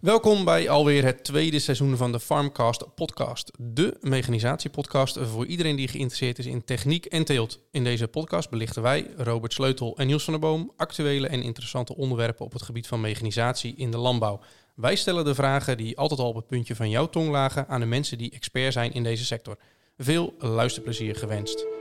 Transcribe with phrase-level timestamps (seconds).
[0.00, 3.50] Welkom bij alweer het tweede seizoen van de Farmcast podcast.
[3.58, 7.60] De mechanisatiepodcast voor iedereen die geïnteresseerd is in techniek en teelt.
[7.70, 11.96] In deze podcast belichten wij, Robert Sleutel en Niels van der Boom, actuele en interessante
[11.96, 14.40] onderwerpen op het gebied van mechanisatie in de landbouw.
[14.74, 17.80] Wij stellen de vragen die altijd al op het puntje van jouw tong lagen aan
[17.80, 19.56] de mensen die expert zijn in deze sector.
[19.96, 21.77] Veel luisterplezier gewenst.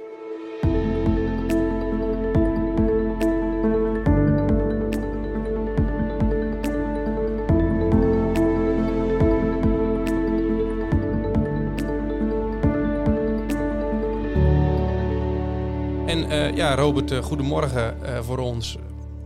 [16.28, 18.78] En eh, ja, Robert, uh, goedemorgen uh, voor ons.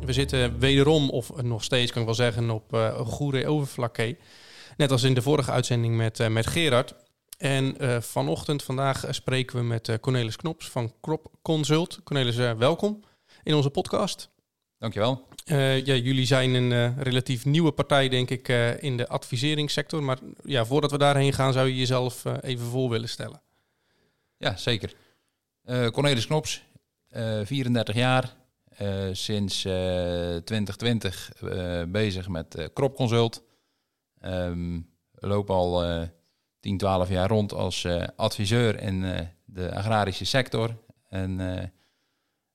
[0.06, 4.18] We zitten wederom, of nog steeds kan ik wel zeggen, op uh, Goeree Overflakke.
[4.78, 6.94] Net als in de vorige uitzending met, met Gerard.
[7.38, 12.00] En vanochtend, vandaag, spreken we met Cornelis Knops van Crop Consult.
[12.04, 13.04] Cornelis, welkom
[13.44, 14.30] in onze podcast.
[14.78, 15.28] Dankjewel.
[15.46, 18.48] ja, jullie zijn een relatief nieuwe partij, denk ik,
[18.80, 20.04] in de adviseringssector.
[20.04, 23.42] Maar ja, voordat we daarheen gaan, zou je jezelf even voor willen stellen.
[24.38, 24.94] Ja, zeker.
[25.92, 26.71] Cornelis Knops, uh,
[27.12, 28.36] 34 jaar,
[28.82, 29.74] uh, sinds uh,
[30.36, 31.32] 2020
[31.88, 33.44] bezig met Crop Consult.
[34.22, 35.84] Um, loop al
[36.60, 40.76] 10, 12 jaar rond als adviseur in de agrarische sector.
[41.10, 41.36] En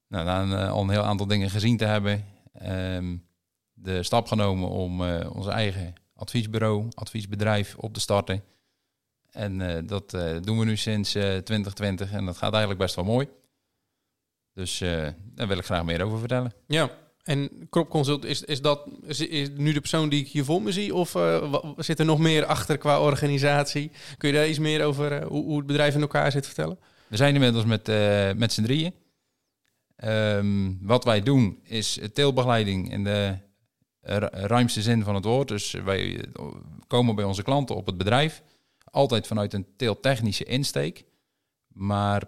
[0.08, 2.24] nou, na al een heel aantal dingen gezien te hebben,
[2.62, 3.26] um,
[3.72, 8.42] de stap genomen om onze eigen adviesbureau, adviesbedrijf op te starten.
[9.30, 10.10] En dat
[10.40, 13.28] doen we nu sinds 2020 en dat gaat eigenlijk best wel mooi.
[14.56, 16.52] Dus uh, daar wil ik graag meer over vertellen.
[16.66, 16.90] Ja,
[17.22, 20.62] en Crop Consult, is, is dat is, is nu de persoon die ik hier voor
[20.62, 20.94] me zie?
[20.94, 23.90] Of uh, zit er nog meer achter qua organisatie?
[24.18, 26.78] Kun je daar iets meer over uh, hoe, hoe, het bedrijf in elkaar zit vertellen?
[27.08, 27.86] We zijn inmiddels met,
[28.38, 28.94] met z'n drieën.
[30.04, 33.36] Um, wat wij doen is teelbegeleiding in de
[34.30, 35.48] ruimste zin van het woord.
[35.48, 36.24] Dus wij
[36.86, 38.42] komen bij onze klanten op het bedrijf.
[38.84, 41.04] Altijd vanuit een teeltechnische insteek.
[41.68, 42.22] Maar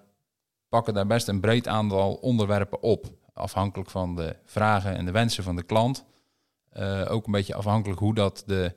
[0.68, 3.06] pakken daar best een breed aantal onderwerpen op.
[3.32, 6.04] Afhankelijk van de vragen en de wensen van de klant.
[6.76, 8.74] Uh, ook een beetje afhankelijk hoe dat de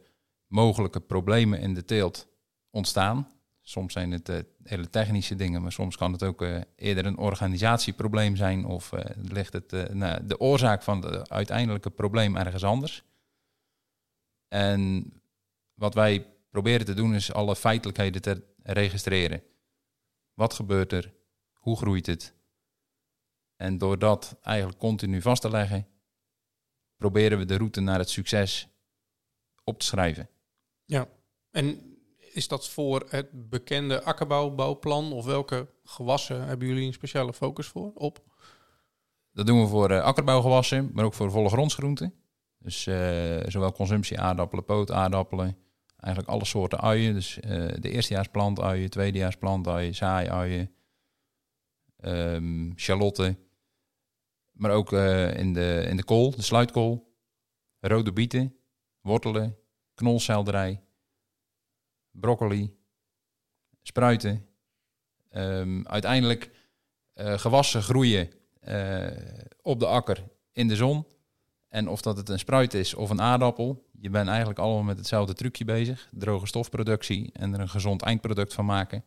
[0.47, 2.27] mogelijke problemen in de teelt
[2.69, 3.31] ontstaan.
[3.61, 7.17] Soms zijn het uh, hele technische dingen, maar soms kan het ook uh, eerder een
[7.17, 13.03] organisatieprobleem zijn of ligt het nou, de oorzaak van het uiteindelijke probleem ergens anders.
[14.47, 15.13] En
[15.73, 19.43] wat wij proberen te doen is alle feitelijkheden te registreren.
[20.33, 21.13] Wat gebeurt er?
[21.61, 22.33] Hoe groeit het?
[23.55, 25.87] En door dat eigenlijk continu vast te leggen,
[26.97, 28.67] proberen we de route naar het succes
[29.63, 30.29] op te schrijven.
[30.85, 31.07] Ja,
[31.51, 37.67] en is dat voor het bekende akkerbouwbouwplan of welke gewassen hebben jullie een speciale focus
[37.67, 38.23] voor op?
[39.31, 42.13] Dat doen we voor uh, akkerbouwgewassen, maar ook voor volle grondsgroenten.
[42.57, 45.57] Dus uh, zowel consumptie aardappelen, pootaardappelen,
[45.97, 47.13] eigenlijk alle soorten uien.
[47.13, 48.27] Dus uh, de eerstejaars
[48.89, 50.71] tweedejaars plantuien, saaiuien,
[52.01, 53.37] um, charlotte.
[54.51, 57.15] Maar ook uh, in, de, in de kool, de sluitkool,
[57.79, 58.55] rode bieten,
[59.01, 59.57] wortelen,
[59.93, 60.83] knolselderij,
[62.11, 62.77] broccoli,
[63.81, 64.45] spruiten.
[65.31, 66.51] Um, uiteindelijk
[67.15, 68.29] uh, gewassen groeien
[68.67, 69.07] uh,
[69.61, 71.05] op de akker in de zon.
[71.67, 74.97] En of dat het een spruit is of een aardappel, je bent eigenlijk allemaal met
[74.97, 76.09] hetzelfde trucje bezig.
[76.11, 79.03] Droge stofproductie en er een gezond eindproduct van maken.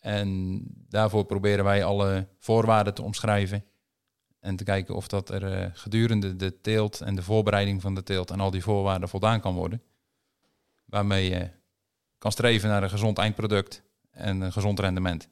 [0.00, 3.64] En daarvoor proberen wij alle voorwaarden te omschrijven.
[4.40, 8.02] En te kijken of dat er uh, gedurende de teelt en de voorbereiding van de
[8.02, 9.82] teelt en al die voorwaarden voldaan kan worden.
[10.84, 11.50] Waarmee je
[12.18, 15.28] kan streven naar een gezond eindproduct en een gezond rendement.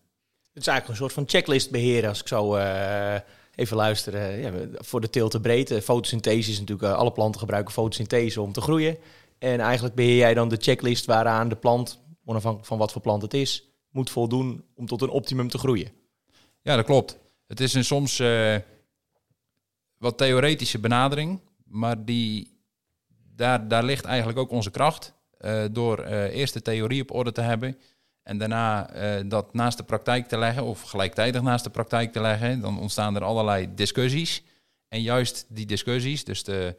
[0.52, 3.14] Het is eigenlijk een soort van checklist beheren als ik zo uh,
[3.54, 4.38] even luister.
[4.40, 5.82] ja, voor de teelt te breedte.
[5.82, 8.96] Fotosynthese is natuurlijk, alle planten gebruiken fotosynthese om te groeien.
[9.38, 13.22] En eigenlijk beheer jij dan de checklist waaraan de plant, onafhankelijk van wat voor plant
[13.22, 15.92] het is, moet voldoen om tot een optimum te groeien.
[16.62, 17.18] Ja, dat klopt.
[17.46, 18.56] Het is een soms uh,
[19.98, 22.58] wat theoretische benadering, maar die,
[23.34, 25.16] daar, daar ligt eigenlijk ook onze kracht.
[25.40, 27.78] Uh, door uh, eerst de theorie op orde te hebben
[28.22, 28.90] en daarna
[29.22, 33.16] dat naast de praktijk te leggen of gelijktijdig naast de praktijk te leggen, dan ontstaan
[33.16, 34.42] er allerlei discussies.
[34.88, 36.76] En juist die discussies, dus de,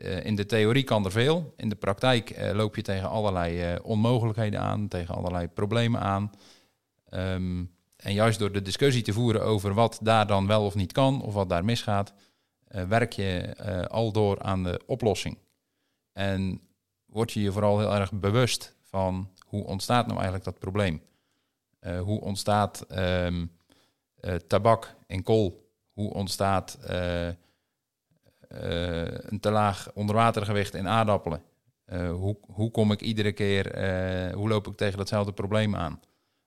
[0.00, 1.54] uh, in de theorie kan er veel.
[1.56, 6.30] In de praktijk uh, loop je tegen allerlei uh, onmogelijkheden aan, tegen allerlei problemen aan.
[7.10, 10.92] Um, en juist door de discussie te voeren over wat daar dan wel of niet
[10.92, 12.12] kan, of wat daar misgaat,
[12.88, 13.54] werk je
[13.88, 15.38] al door aan de oplossing.
[16.12, 16.60] En
[17.06, 21.02] word je je vooral heel erg bewust van hoe ontstaat nou eigenlijk dat probleem?
[22.02, 23.52] hoe ontstaat um,
[24.46, 25.70] tabak en kool?
[25.92, 26.78] Hoe ontstaat
[28.52, 31.42] een te laag onderwatergewicht in aardappelen.
[31.86, 36.00] Uh, hoe, hoe kom ik iedere keer, uh, hoe loop ik tegen datzelfde probleem aan?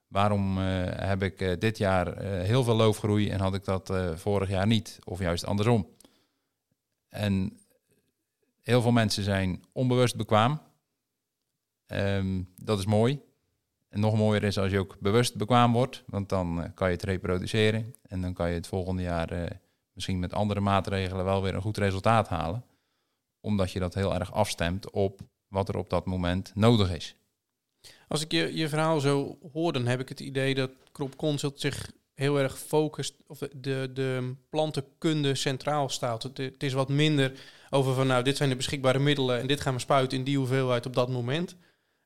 [0.07, 4.99] Waarom heb ik dit jaar heel veel loofgroei en had ik dat vorig jaar niet?
[5.03, 5.87] Of juist andersom.
[7.09, 7.59] En
[8.61, 10.61] heel veel mensen zijn onbewust bekwaam.
[11.87, 13.21] Um, dat is mooi.
[13.89, 17.03] En nog mooier is als je ook bewust bekwaam wordt, want dan kan je het
[17.03, 17.95] reproduceren.
[18.01, 19.61] En dan kan je het volgende jaar
[19.93, 22.65] misschien met andere maatregelen wel weer een goed resultaat halen.
[23.39, 27.15] Omdat je dat heel erg afstemt op wat er op dat moment nodig is.
[28.07, 31.59] Als ik je, je verhaal zo hoor, dan heb ik het idee dat Crop Consult
[31.59, 36.23] zich heel erg focust, of de, de, de plantenkunde centraal staat.
[36.23, 37.39] Het, het, is wat minder
[37.69, 40.37] over van, nou, dit zijn de beschikbare middelen en dit gaan we spuiten in die
[40.37, 41.55] hoeveelheid op dat moment.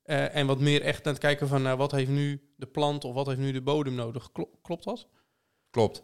[0.06, 3.04] Uh, en wat meer echt aan het kijken van, nou, wat heeft nu de plant
[3.04, 4.32] of wat heeft nu de bodem nodig.
[4.62, 5.08] Klopt dat?
[5.70, 6.04] Klopt.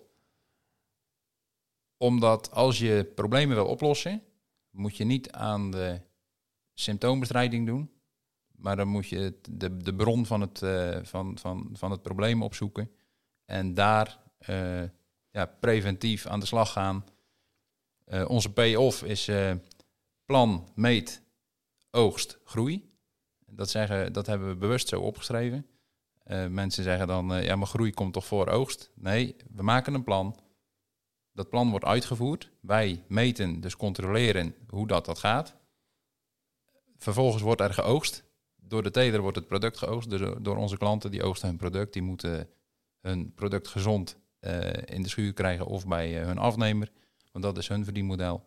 [2.04, 4.24] Omdat als je problemen wil oplossen,
[4.70, 6.02] moet je niet aan de
[6.74, 7.92] symptoombestrijding doen.
[8.52, 12.44] Maar dan moet je de, de bron van het, uh, van, van, van het probleem
[12.44, 12.92] opzoeken.
[13.46, 14.20] En daar
[14.50, 14.84] uh,
[15.32, 17.06] ja, preventief aan de slag gaan.
[18.08, 19.32] Uh, onze payoff is
[20.26, 21.22] plan, meet,
[21.92, 22.92] oogst, groei.
[23.46, 25.68] Dat, zeggen, dat hebben we bewust zo opgeschreven.
[26.50, 28.92] mensen zeggen dan, ja, maar groei komt toch voor oogst?
[28.96, 30.43] Nee, we maken een plan.
[31.34, 32.52] Dat plan wordt uitgevoerd.
[32.60, 35.56] Wij meten, dus controleren hoe dat, dat gaat.
[36.98, 38.24] Vervolgens wordt er geoogst.
[38.56, 40.10] Door de teler wordt het product geoogst.
[40.10, 41.94] Dus door onze klanten die oogsten hun product.
[41.94, 42.50] Die moeten
[43.00, 46.92] hun product gezond uh, in de schuur krijgen of bij uh, hun afnemer.
[47.32, 48.46] Want dat is hun verdienmodel.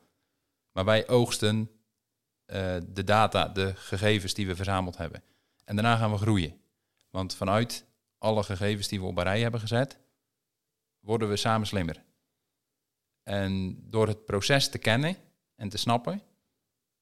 [0.73, 1.71] Maar wij oogsten
[2.87, 5.23] de data, de gegevens die we verzameld hebben.
[5.65, 6.61] En daarna gaan we groeien.
[7.11, 7.87] Want vanuit
[8.19, 9.99] alle gegevens die we op een rij hebben gezet,
[11.01, 12.05] worden we samen slimmer.
[13.29, 15.17] En door het proces te kennen
[15.55, 16.23] en te snappen,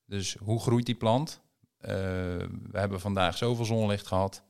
[0.05, 1.41] dus hoe groeit die plant?
[1.81, 4.43] Uh, we hebben vandaag zoveel zonlicht gehad.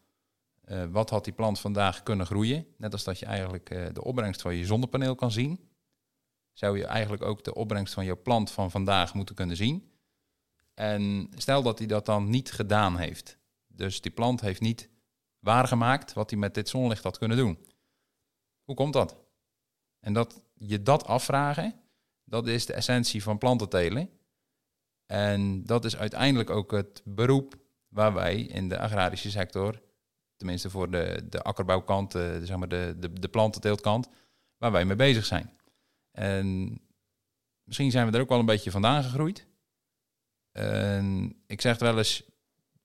[0.65, 2.67] Uh, wat had die plant vandaag kunnen groeien?
[2.77, 5.71] Net als dat je eigenlijk uh, de opbrengst van je zonnepaneel kan zien,
[6.53, 9.93] zou je eigenlijk ook de opbrengst van jouw plant van vandaag moeten kunnen zien.
[10.75, 13.39] En stel dat hij dat dan niet gedaan heeft.
[13.67, 14.89] Dus die plant heeft niet
[15.39, 17.59] waargemaakt wat hij met dit zonlicht had kunnen doen.
[18.63, 19.17] Hoe komt dat?
[20.01, 21.75] En dat je dat afvragen,
[22.25, 24.11] dat is de essentie van plantentelen.
[25.07, 27.55] En dat is uiteindelijk ook het beroep
[27.89, 29.83] waar wij in de agrarische sector,
[30.37, 34.09] tenminste voor de, de akkerbouwkant, de, zeg maar de, de, de plantenteeltkant,
[34.57, 35.59] waar wij mee bezig zijn.
[36.11, 36.79] En
[37.65, 39.47] misschien zijn we er ook wel een beetje vandaan gegroeid.
[40.53, 42.23] En ik zeg wel eens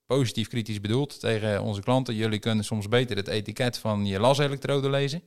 [0.06, 4.89] positief kritisch bedoeld tegen onze klanten, jullie kunnen soms beter het etiket van je laselektrode
[4.89, 5.21] lezen,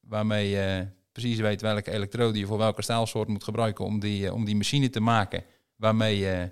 [0.00, 0.88] waarmee je
[1.18, 4.90] precies weet welke elektrode je voor welke staalsoort moet gebruiken om die, om die machine
[4.90, 5.44] te maken
[5.76, 6.50] waarmee je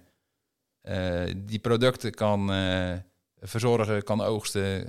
[0.82, 2.92] uh, die producten kan uh,
[3.40, 4.88] verzorgen, kan oogsten.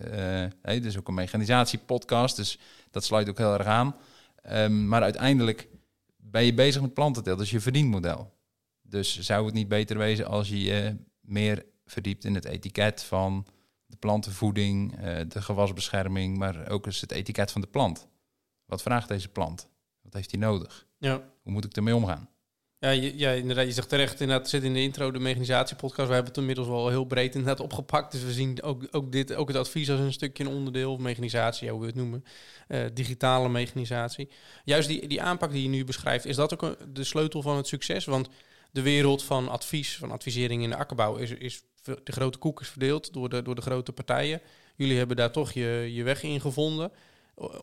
[0.61, 2.59] Hey, dus ook een mechanisatiepodcast, dus
[2.91, 3.95] dat sluit ook heel erg aan.
[4.51, 5.67] Um, maar uiteindelijk
[6.15, 8.33] ben je bezig met plantenteelt, dus je verdienmodel.
[8.81, 13.45] Dus zou het niet beter wezen als je je meer verdiept in het etiket van
[13.85, 18.07] de plantenvoeding, de gewasbescherming, maar ook eens het etiket van de plant.
[18.67, 19.69] Wat vraagt deze plant?
[20.01, 20.87] Wat heeft hij nodig?
[20.97, 21.23] Ja.
[21.43, 22.29] Hoe moet ik ermee omgaan?
[22.79, 23.65] Ja, je, ja, inderdaad.
[23.65, 26.07] Je zegt terecht, inderdaad, zit in de intro de mechanisatiepodcast.
[26.07, 28.11] We hebben het inmiddels wel heel breed inderdaad opgepakt.
[28.11, 30.99] Dus we zien ook, ook, dit, ook het advies als een stukje een onderdeel, of
[30.99, 32.23] mechanisatie, hoe we het noemen.
[32.67, 34.29] Uh, digitale mechanisatie.
[34.63, 37.57] Juist die, die aanpak die je nu beschrijft, is dat ook een, de sleutel van
[37.57, 38.05] het succes?
[38.05, 38.29] Want
[38.71, 41.63] de wereld van advies, van advisering in de akkerbouw, is, is
[42.03, 44.41] de grote koek is verdeeld door de, door de grote partijen.
[44.75, 46.91] Jullie hebben daar toch je, je weg in gevonden.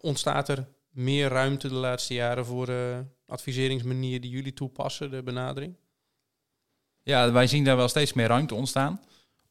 [0.01, 5.77] Ontstaat er meer ruimte de laatste jaren voor uh, adviseringsmanier die jullie toepassen, de benadering?
[7.03, 9.01] Ja, wij zien daar wel steeds meer ruimte ontstaan.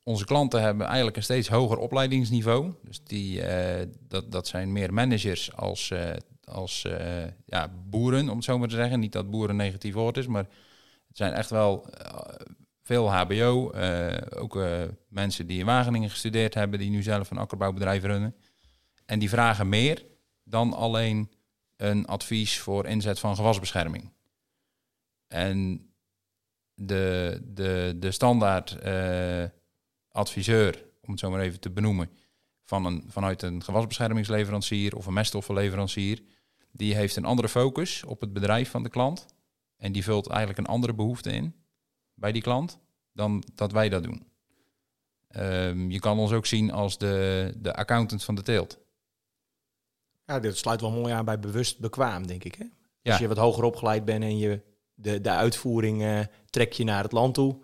[0.03, 2.73] Onze klanten hebben eigenlijk een steeds hoger opleidingsniveau.
[2.83, 6.09] Dus die, uh, dat, dat zijn meer managers als, uh,
[6.43, 6.87] als
[7.45, 8.99] ja, boeren, om het zo maar te zeggen.
[8.99, 10.47] Niet dat boeren negatief woord is, maar
[11.07, 11.89] het zijn echt wel
[12.81, 13.73] veel HBO.
[14.35, 14.59] ook
[15.09, 18.35] mensen die in Wageningen gestudeerd hebben, die nu zelf een akkerbouwbedrijf runnen.
[19.05, 20.03] En die vragen meer
[20.43, 21.31] dan alleen
[21.75, 24.11] een advies voor inzet van gewasbescherming.
[25.27, 25.87] En
[26.73, 29.43] de, de, de standaard uh,
[30.11, 32.09] adviseur, om het zo maar even te benoemen,
[32.63, 36.21] van een, vanuit een gewasbeschermingsleverancier of een meststoffenleverancier,
[36.71, 39.25] die heeft een andere focus op het bedrijf van de klant.
[39.77, 41.55] En die vult eigenlijk een andere behoefte in
[42.13, 42.79] bij die klant
[43.11, 44.31] dan dat wij dat doen.
[45.35, 48.79] Um, je kan ons ook zien als de, de accountant van de teelt.
[50.33, 52.55] Ja, dit sluit wel mooi aan bij bewust bekwaam, denk ik.
[52.55, 52.65] Hè?
[53.11, 54.61] Als je wat hoger opgeleid bent en je
[54.93, 57.57] de, de uitvoering uh, trek je naar het land toe,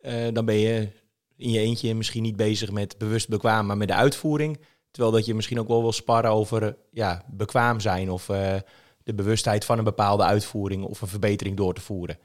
[0.00, 0.92] uh, dan ben je
[1.36, 4.60] in je eentje misschien niet bezig met bewust bekwaam, maar met de uitvoering.
[4.90, 8.56] Terwijl dat je misschien ook wel wil sparren over ja, bekwaam zijn of uh,
[9.02, 12.18] de bewustheid van een bepaalde uitvoering of een verbetering door te voeren.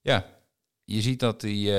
[0.00, 0.26] Ja,
[0.88, 1.72] je ziet dat die, uh,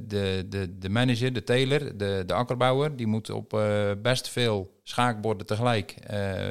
[0.00, 4.80] de, de, de manager, de teler, de, de akkerbouwer, die moet op uh, best veel
[4.82, 5.94] schaakborden tegelijk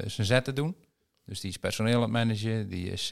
[0.06, 0.76] zijn zetten doen.
[1.26, 3.08] Dus die is personeel aan het managen, die is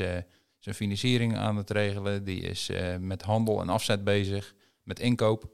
[0.59, 5.51] zijn financiering aan het regelen, die is met handel en afzet bezig, met inkoop.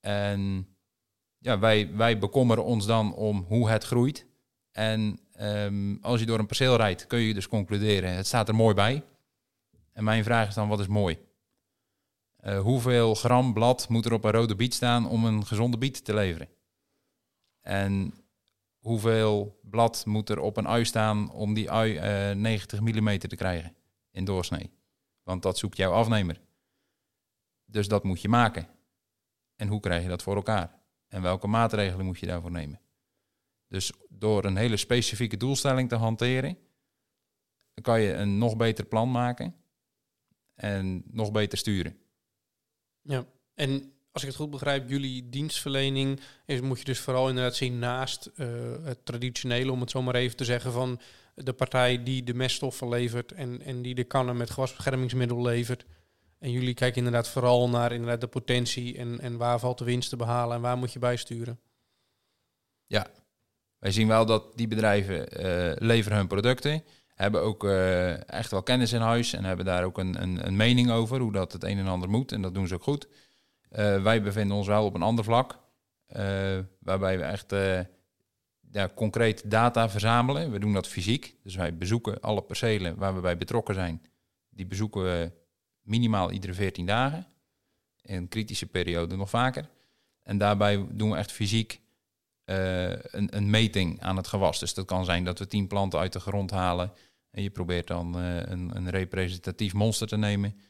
[0.00, 0.68] En
[1.38, 4.26] ja, wij, wij bekommeren ons dan om hoe het groeit.
[4.72, 8.54] En um, als je door een perceel rijdt, kun je dus concluderen, het staat er
[8.54, 9.04] mooi bij.
[9.92, 11.18] En mijn vraag is dan, wat is mooi?
[12.44, 16.04] Uh, hoeveel gram blad moet er op een rode biet staan om een gezonde biet
[16.04, 16.48] te leveren?
[17.60, 18.14] En
[18.78, 21.94] hoeveel blad moet er op een ui staan om die ui
[22.30, 23.74] uh, 90 mm te krijgen
[24.10, 24.70] in doorsnee?
[25.22, 26.40] Want dat zoekt jouw afnemer.
[27.64, 28.68] Dus dat moet je maken.
[29.56, 30.80] En hoe krijg je dat voor elkaar?
[31.08, 32.80] En welke maatregelen moet je daarvoor nemen?
[33.68, 36.58] Dus door een hele specifieke doelstelling te hanteren,
[37.82, 39.54] kan je een nog beter plan maken
[40.54, 41.98] en nog beter sturen.
[43.02, 47.56] Ja, en als ik het goed begrijp, jullie dienstverlening is, moet je dus vooral inderdaad
[47.56, 48.46] zien naast uh,
[48.82, 51.00] het traditionele, om het zo maar even te zeggen, van
[51.34, 55.84] de partij die de meststoffen levert en, en die de kannen met gewasbeschermingsmiddel levert.
[56.38, 60.08] En jullie kijken inderdaad vooral naar inderdaad de potentie en, en waar valt de winst
[60.08, 61.60] te behalen en waar moet je bijsturen.
[62.86, 63.06] Ja,
[63.78, 66.84] wij zien wel dat die bedrijven uh, leveren hun producten,
[67.20, 70.56] hebben ook uh, echt wel kennis in huis en hebben daar ook een, een, een,
[70.56, 72.32] mening over hoe dat het een en ander moet.
[72.32, 73.08] En dat doen ze ook goed.
[73.08, 75.58] Uh, wij bevinden ons wel op een ander vlak,
[76.78, 77.54] waarbij we echt
[78.72, 80.50] ja, concreet data verzamelen.
[80.50, 84.02] We doen dat fysiek, dus wij bezoeken alle percelen waar we bij betrokken zijn.
[84.50, 85.32] Die bezoeken we
[85.82, 87.26] minimaal iedere 14 dagen.
[88.02, 89.68] In kritische periode nog vaker.
[90.22, 91.80] En daarbij doen we echt fysiek
[92.44, 94.58] een, een, meting aan het gewas.
[94.58, 96.92] Dus dat kan zijn dat we 10 planten uit de grond halen.
[97.30, 100.60] En je probeert dan uh, een, een, representatief monster te nemen.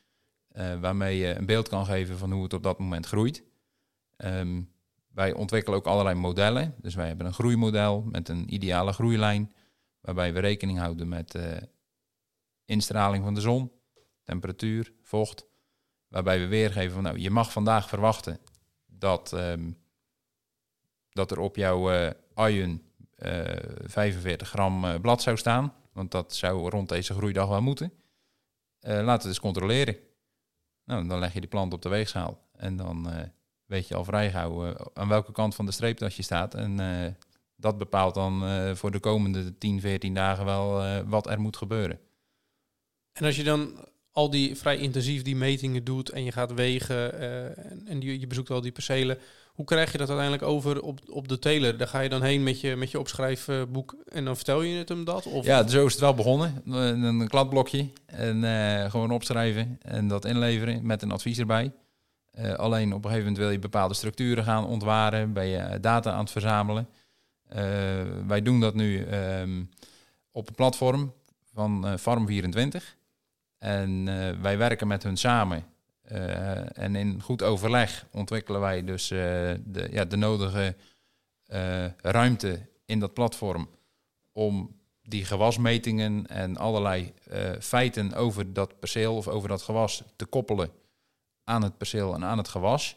[0.53, 3.45] Uh, waarmee je een beeld kan geven van hoe het op dat moment groeit.
[4.17, 4.73] Um,
[5.13, 6.75] wij ontwikkelen ook allerlei modellen.
[6.79, 9.53] Dus wij hebben een groeimodel met een ideale groeilijn.
[10.01, 11.39] Waarbij we rekening houden met
[12.65, 13.73] instraling van de zon,
[14.25, 15.47] temperatuur, vocht.
[16.09, 18.39] Waarbij we weergeven van nou, je mag vandaag verwachten
[18.87, 19.79] dat, um,
[21.11, 22.75] dat er op jouw uh, uh,
[23.85, 25.75] 45 gram blad zou staan.
[26.01, 27.93] Want dat zou rond deze groeidag wel moeten.
[27.93, 29.97] Uh, laten we het eens controleren.
[30.85, 32.49] Nou, dan leg je die plant op de weegschaal.
[32.53, 33.09] En dan
[33.67, 36.55] weet je al vrij gauw aan welke kant van de streep dat je staat.
[36.55, 36.77] En
[37.57, 38.43] dat bepaalt dan
[38.77, 42.01] voor de komende 10, 14 dagen wel wat er moet gebeuren.
[43.13, 47.13] En als je dan al die vrij intensief die metingen doet en je gaat wegen
[47.87, 49.19] en je bezoekt al die percelen.
[49.55, 51.77] Hoe krijg je dat uiteindelijk over op, op de teler?
[51.79, 54.89] Daar ga je dan heen met je, met je opschrijfboek en dan vertel je het
[54.89, 55.27] hem dat?
[55.27, 55.45] Of?
[55.45, 56.63] Ja, zo is het wel begonnen.
[56.67, 61.73] Een, een kladblokje en uh, gewoon opschrijven en dat inleveren met een advies erbij.
[62.39, 66.13] Uh, alleen op een gegeven moment wil je bepaalde structuren gaan ontwaren, ben je data
[66.13, 66.89] aan het verzamelen.
[68.27, 69.71] wij doen dat nu um,
[70.33, 71.13] op een platform
[71.55, 72.99] van Farm24.
[73.59, 74.05] En
[74.43, 75.65] wij werken met hun samen.
[76.13, 79.19] Uh, en in goed overleg ontwikkelen wij dus uh,
[79.65, 80.77] de, ja, de nodige
[81.97, 83.69] ruimte in dat platform
[84.33, 87.15] om die gewasmetingen en allerlei
[87.61, 90.71] feiten over dat perceel of over dat gewas te koppelen
[91.45, 92.97] aan het perceel en aan het gewas.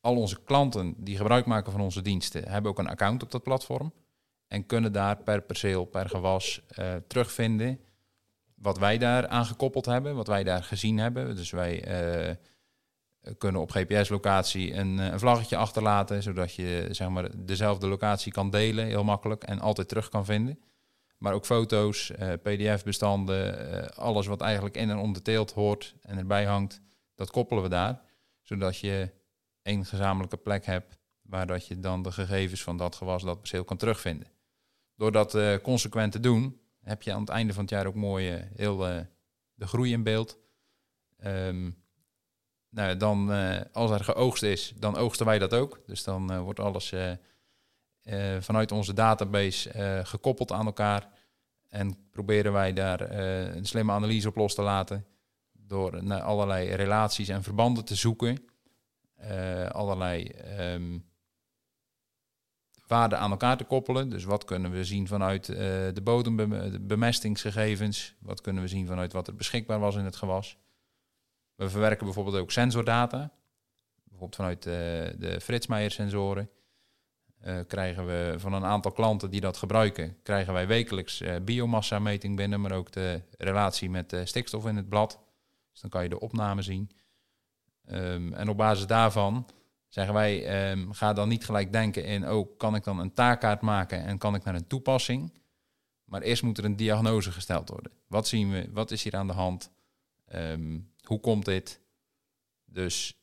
[0.00, 3.42] Al onze klanten die gebruik maken van onze diensten hebben ook een account op dat
[3.42, 3.92] platform
[4.48, 6.60] en kunnen daar per perceel, per gewas
[7.06, 7.80] terugvinden
[8.66, 11.36] wat wij daar aan gekoppeld hebben, wat wij daar gezien hebben.
[11.36, 11.74] Dus wij
[12.28, 12.34] uh,
[13.38, 18.50] kunnen op GPS-locatie een, eh, een, vlaggetje achterlaten, zodat je zeg maar, dezelfde locatie kan
[18.50, 20.60] delen, heel makkelijk, en altijd terug kan vinden.
[21.18, 26.18] Maar ook foto's, uh, PDF-bestanden, alles wat eigenlijk in en om de teelt hoort en
[26.18, 26.80] erbij hangt,
[27.14, 28.00] dat koppelen we daar.
[28.42, 29.10] Zodat je
[29.62, 33.64] één gezamenlijke plek hebt waar dat je dan de gegevens van dat gewas, dat perceel
[33.64, 34.28] kan terugvinden.
[34.96, 38.34] Door dat consequent te doen, heb je aan het einde van het jaar ook mooi
[38.34, 39.00] uh, heel uh,
[39.54, 40.38] de groei in beeld.
[41.24, 41.84] Um,
[42.68, 45.80] nou, dan, uh, als er geoogst is, dan oogsten wij dat ook.
[45.86, 46.94] Dus dan wordt alles
[48.40, 49.70] vanuit onze database
[50.04, 51.08] gekoppeld aan elkaar.
[51.68, 55.06] En proberen wij daar een slimme analyse op los te laten.
[55.52, 58.44] Door naar allerlei relaties en verbanden te zoeken.
[59.72, 61.04] allerlei um,
[62.86, 64.08] waarden aan elkaar te koppelen.
[64.08, 68.14] Dus wat kunnen we zien vanuit uh, de bodembemestingsgegevens?
[68.18, 70.58] Wat kunnen we zien vanuit wat er beschikbaar was in het gewas?
[71.54, 73.32] We verwerken bijvoorbeeld ook sensordata.
[74.04, 76.50] bijvoorbeeld vanuit de, de Fritsmeijer sensoren,
[77.38, 81.98] eh, krijgen we van een aantal klanten die dat gebruiken, krijgen wij wekelijks uh, biomassa
[81.98, 85.20] meting binnen, maar ook de relatie met stikstof in het blad.
[85.72, 86.90] Dus dan kan je de opname zien.
[87.84, 89.46] Ehm, en op basis daarvan
[89.88, 93.60] zeggen wij, um, ga dan niet gelijk denken in, oh, kan ik dan een taakkaart
[93.60, 95.32] maken en kan ik naar een toepassing?
[96.04, 97.92] Maar eerst moet er een diagnose gesteld worden.
[98.06, 98.68] Wat zien we?
[98.72, 99.70] Wat is hier aan de hand?
[100.26, 101.80] Ehm, hoe komt dit?
[102.64, 103.20] Dus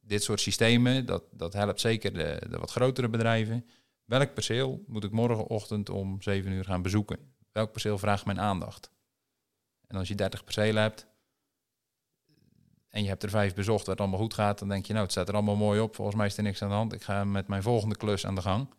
[0.00, 3.66] dit soort systemen, dat, dat helpt zeker de, de wat grotere bedrijven.
[4.04, 7.34] Welk perceel moet ik morgenochtend om 7 uur gaan bezoeken?
[7.52, 8.90] Welk perceel vraagt mijn aandacht?
[9.86, 11.06] En als je 30 percelen hebt
[12.88, 15.04] en je hebt er vijf bezocht waar het allemaal goed gaat, dan denk je, nou,
[15.04, 15.94] het staat er allemaal mooi op.
[15.94, 16.92] Volgens mij is er niks aan de hand.
[16.92, 18.74] Ik ga met mijn volgende klus aan de gang.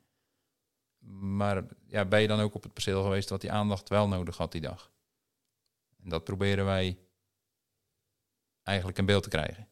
[1.20, 4.38] Maar ja, ben je dan ook op het perceel geweest wat die aandacht wel nodig
[4.38, 4.92] had die dag?
[6.04, 6.98] En dat proberen wij
[8.64, 9.68] eigenlijk in beeld te krijgen.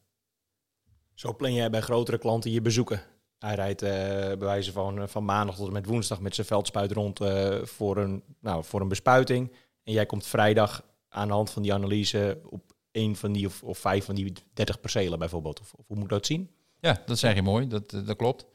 [1.14, 3.02] Zo plan jij bij grotere klanten je bezoeken.
[3.38, 6.46] Hij rijdt uh, bij wijze van, eh, van maandag tot en met woensdag met zijn
[6.46, 9.52] veldspuit rond uh, voor, een, nou, voor een bespuiting.
[9.82, 13.62] En jij komt vrijdag aan de hand van die analyse op één van die of,
[13.62, 15.60] of vijf van die 30 percelen bijvoorbeeld.
[15.60, 16.50] Of, of, hoe moet dat zien?
[16.80, 17.66] Ja, dat zeg je mooi.
[17.66, 18.46] Dat, dat klopt.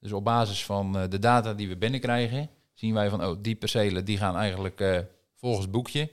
[0.00, 4.04] Dus op basis van de data die we binnenkrijgen, zien wij van, oh, die percelen
[4.04, 4.98] die gaan eigenlijk uh,
[5.34, 6.10] volgens boekje.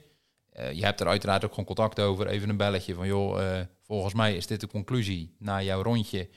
[0.72, 4.36] Je hebt er uiteraard ook gewoon contact over, even een belletje van, joh, volgens mij
[4.36, 5.36] is dit de conclusie.
[5.38, 6.28] Na jouw rondje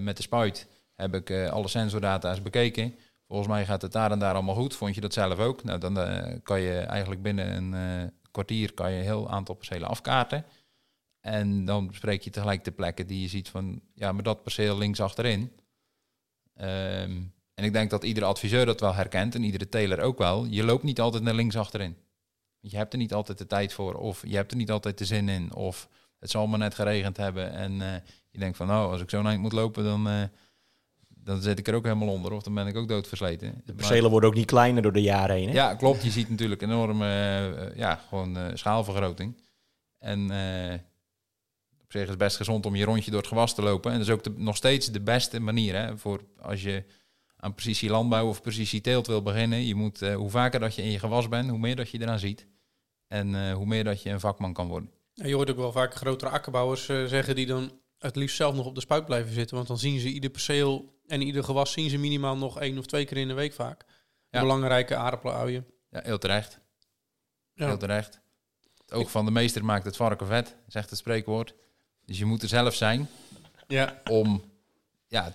[0.00, 2.94] met de spuit heb ik alle sensordata's bekeken.
[3.26, 4.74] Volgens mij gaat het daar en daar allemaal goed.
[4.74, 5.64] Vond je dat zelf ook?
[5.64, 5.94] Nou, dan
[6.42, 10.44] kan je eigenlijk binnen een kwartier kan je een heel aantal percelen afkaarten.
[11.20, 14.78] En dan bespreek je tegelijk de plekken die je ziet van, ja, maar dat perceel
[14.78, 15.52] links achterin.
[16.60, 20.44] Um, en ik denk dat iedere adviseur dat wel herkent en iedere teler ook wel.
[20.44, 21.96] Je loopt niet altijd naar links achterin.
[22.60, 25.04] Je hebt er niet altijd de tijd voor, of je hebt er niet altijd de
[25.04, 25.88] zin in, of
[26.18, 27.52] het zal maar net geregend hebben.
[27.52, 27.94] En uh,
[28.30, 30.22] je denkt van, nou, als ik zo'n eind moet lopen, dan, uh,
[31.26, 33.62] dan zit ik er ook helemaal onder, of dan ben ik ook doodversleten.
[33.64, 35.48] De percelen worden ook niet kleiner door de jaren heen.
[35.48, 35.54] Hè?
[35.54, 36.02] Ja, klopt.
[36.02, 39.40] Je ziet natuurlijk enorme, uh, ja, gewoon schaalvergroting.
[39.98, 40.22] En
[41.82, 43.92] op zich is het best gezond om je rondje door het gewas te lopen.
[43.92, 46.84] En dat is ook de, nog steeds de beste manier hè, voor als je
[47.36, 49.66] aan precisie landbouw of precisie teelt wil beginnen.
[49.66, 52.00] Je moet, uh, hoe vaker dat je in je gewas bent, hoe meer dat je
[52.00, 52.46] eraan ziet.
[53.08, 54.90] En uh, hoe meer dat je een vakman kan worden.
[55.12, 58.54] Ja, je hoort ook wel vaak grotere akkerbouwers uh, zeggen die dan het liefst zelf
[58.54, 59.56] nog op de spuit blijven zitten.
[59.56, 62.86] Want dan zien ze ieder perceel en ieder gewas zien ze minimaal nog één of
[62.86, 63.84] twee keer in de week vaak.
[64.30, 64.40] Ja.
[64.40, 65.66] Belangrijke aardappeluien.
[65.90, 66.58] Ja, heel terecht.
[67.54, 67.66] Ja.
[67.66, 68.20] Heel terecht.
[68.76, 71.54] Het oog van de meester maakt het varken vet, zegt het spreekwoord.
[72.04, 73.08] Dus je moet er zelf zijn
[73.66, 74.00] ja.
[74.10, 74.44] om
[75.06, 75.32] ja,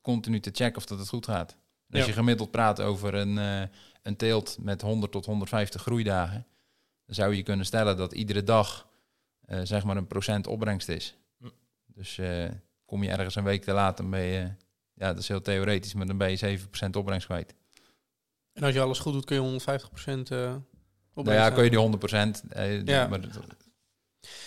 [0.00, 1.56] continu te checken of dat het goed gaat.
[1.88, 3.62] En als je gemiddeld praat over een, uh,
[4.02, 6.46] een teelt met 100 tot 150 groeidagen,
[7.06, 8.88] dan zou je kunnen stellen dat iedere dag
[9.46, 11.16] uh, zeg maar een procent opbrengst is.
[12.00, 12.48] Dus uh,
[12.86, 14.52] kom je ergens een week te laat, dan ben je,
[14.94, 17.54] ja, dat is heel theoretisch, maar dan ben je 7% opbrengst kwijt.
[18.52, 20.30] En als je alles goed doet, kun je 150% opbrengst.
[21.14, 22.84] Nou ja, kun je die 100%.
[22.84, 23.06] ja.
[23.06, 23.20] Maar,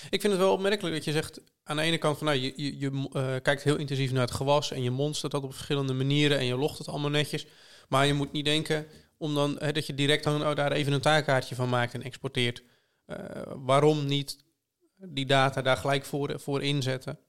[0.10, 2.54] ik vind het wel opmerkelijk dat je zegt aan de ene kant van nou, je,
[2.56, 5.94] je, je uh, kijkt heel intensief naar het gewas en je monstert dat op verschillende
[5.94, 7.48] manieren en je logt het allemaal netjes.
[7.90, 8.88] Maar je moet niet denken
[9.18, 12.04] om dan hè, dat je direct dan, oh, daar even een taakkaartje van maakt en
[12.04, 12.64] exporteert.
[13.08, 13.18] Uh,
[13.56, 14.44] waarom niet
[14.98, 17.20] die data daar gelijk voor, voor inzetten?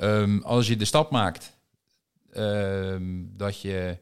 [0.00, 1.56] Um, als je de stap maakt
[2.32, 3.98] um, dat je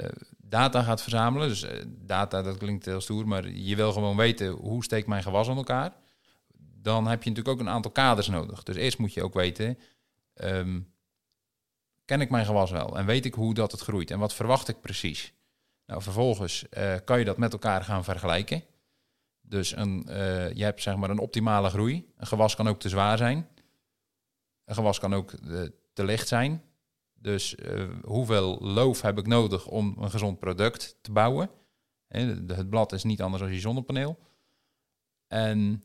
[0.00, 1.48] uh, data gaat verzamelen.
[1.48, 5.22] Dus uh, data, dat klinkt heel stoer, maar je wil gewoon weten hoe steekt mijn
[5.22, 5.92] gewas aan elkaar.
[6.56, 8.62] Dan heb je natuurlijk ook een aantal kaders nodig.
[8.62, 9.78] Dus eerst moet je ook weten,
[10.34, 10.92] um,
[12.04, 14.68] ken ik mijn gewas wel en weet ik hoe dat het groeit en wat verwacht
[14.68, 15.32] ik precies.
[15.86, 18.64] Nou, vervolgens uh, kan je dat met elkaar gaan vergelijken.
[19.40, 20.02] Dus een,
[20.54, 22.12] je hebt zeg maar een optimale groei.
[22.16, 23.48] Een gewas kan ook te zwaar zijn.
[24.68, 25.30] Een gewas kan ook
[25.92, 26.62] te licht zijn.
[27.14, 31.50] Dus uh, hoeveel loof heb ik nodig om een gezond product te bouwen?
[32.08, 34.18] het blad is niet anders dan je zonnepaneel.
[35.26, 35.82] En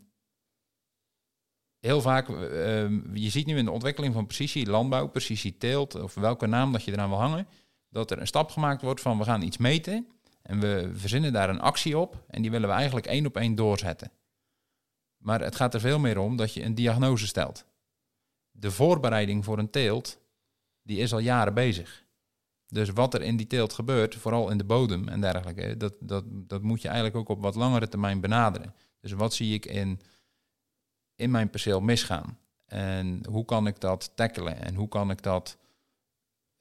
[1.80, 2.38] heel vaak, uh,
[3.14, 6.84] je ziet nu in de ontwikkeling van precisie landbouw, precisie teelt, of welke naam dat
[6.84, 7.48] je eraan wil hangen,
[7.90, 10.08] dat er een stap gemaakt wordt van we gaan iets meten
[10.42, 13.56] en we verzinnen daar een actie op en die willen we eigenlijk één op één
[13.56, 14.12] doorzetten.
[15.18, 17.66] Maar het gaat er veel meer om dat je een diagnose stelt.
[18.56, 20.20] De voorbereiding voor een teelt
[20.82, 22.06] die is al jaren bezig.
[22.68, 26.24] Dus wat er in die teelt gebeurt, vooral in de bodem en dergelijke, dat, dat,
[26.28, 28.76] dat moet je eigenlijk ook op wat langere termijn benaderen.
[29.00, 30.00] Dus wat zie ik in,
[31.16, 32.38] in mijn perceel misgaan?
[32.66, 34.62] En hoe kan ik dat tackelen?
[34.62, 35.58] En hoe kan ik dat,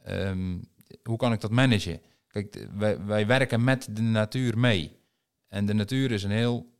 [0.06, 0.64] um,
[1.02, 2.00] hoe kan ik dat managen?
[2.28, 5.00] Kijk, wij, wij werken met de natuur mee.
[5.48, 6.72] En de natuur is een heel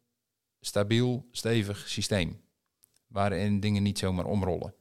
[0.61, 2.41] stabiel, stevig systeem.
[3.07, 4.75] waarin dingen niet zomaar omrollen.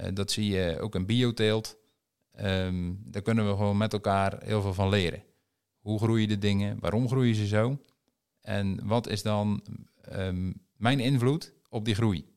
[0.00, 1.76] Eh, dat zie je ook in bioteelt.
[2.32, 5.22] Ehm, daar kunnen we gewoon met elkaar heel veel van leren.
[5.78, 6.78] Hoe groeien de dingen?
[6.80, 7.78] Waarom groeien ze zo?
[8.40, 9.64] En wat is dan
[10.02, 12.28] ehm, mijn invloed op die groei?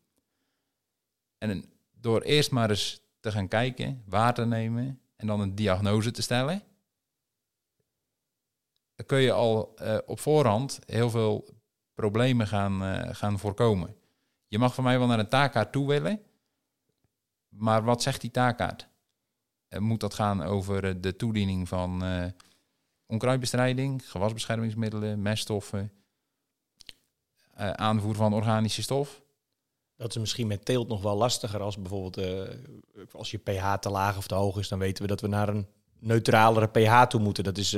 [1.37, 6.11] En door eerst maar eens te gaan kijken, waar te nemen en dan een diagnose
[6.11, 6.63] te stellen,
[8.95, 11.47] dan kun je al uh, op voorhand heel veel
[11.93, 13.95] problemen gaan, uh, gaan voorkomen.
[14.47, 16.21] Je mag van mij wel naar een taakkaart toe willen,
[17.57, 18.87] maar wat zegt die taakkaart?
[19.69, 22.03] Uh, moet dat gaan over de toediening van
[23.05, 25.91] onkruidbestrijding, gewasbeschermingsmiddelen, meststoffen,
[27.55, 29.21] aanvoer van organische stof?
[29.95, 32.19] Dat is misschien met teelt nog wel lastiger als bijvoorbeeld
[33.11, 35.49] als je pH te laag of te hoog is, dan weten we dat we naar
[35.49, 35.67] een
[35.99, 37.43] neutralere pH toe moeten.
[37.43, 37.75] Dat is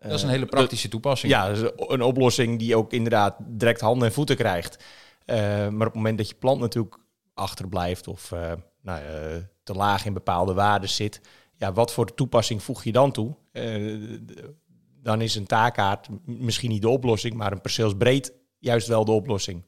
[0.00, 1.32] dat is een hele praktische toepassing.
[1.32, 4.84] Ja, een oplossing die ook inderdaad direct handen en voeten krijgt.
[5.26, 5.36] Uh,
[5.68, 6.98] maar op het moment dat je plant natuurlijk
[7.34, 11.20] achterblijft of uh, nou, uh, te laag in bepaalde waarden zit,
[11.54, 13.36] ja, wat voor toepassing voeg je dan toe?
[15.02, 19.62] dan is een taakkaart misschien niet de oplossing, maar een perceelsbreed juist wel de oplossing.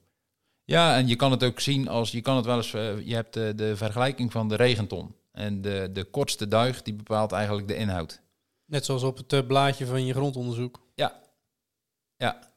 [0.65, 2.71] Ja, en je kan het ook zien als je kan het wel eens.
[3.05, 5.15] je hebt de, de vergelijking van de regenton.
[5.33, 8.23] En de, de kortste duig die bepaalt eigenlijk de inhoud.
[8.67, 10.81] Net zoals op het eh, blaadje van je grondonderzoek.
[10.95, 11.21] Ja.
[12.17, 12.51] Ja.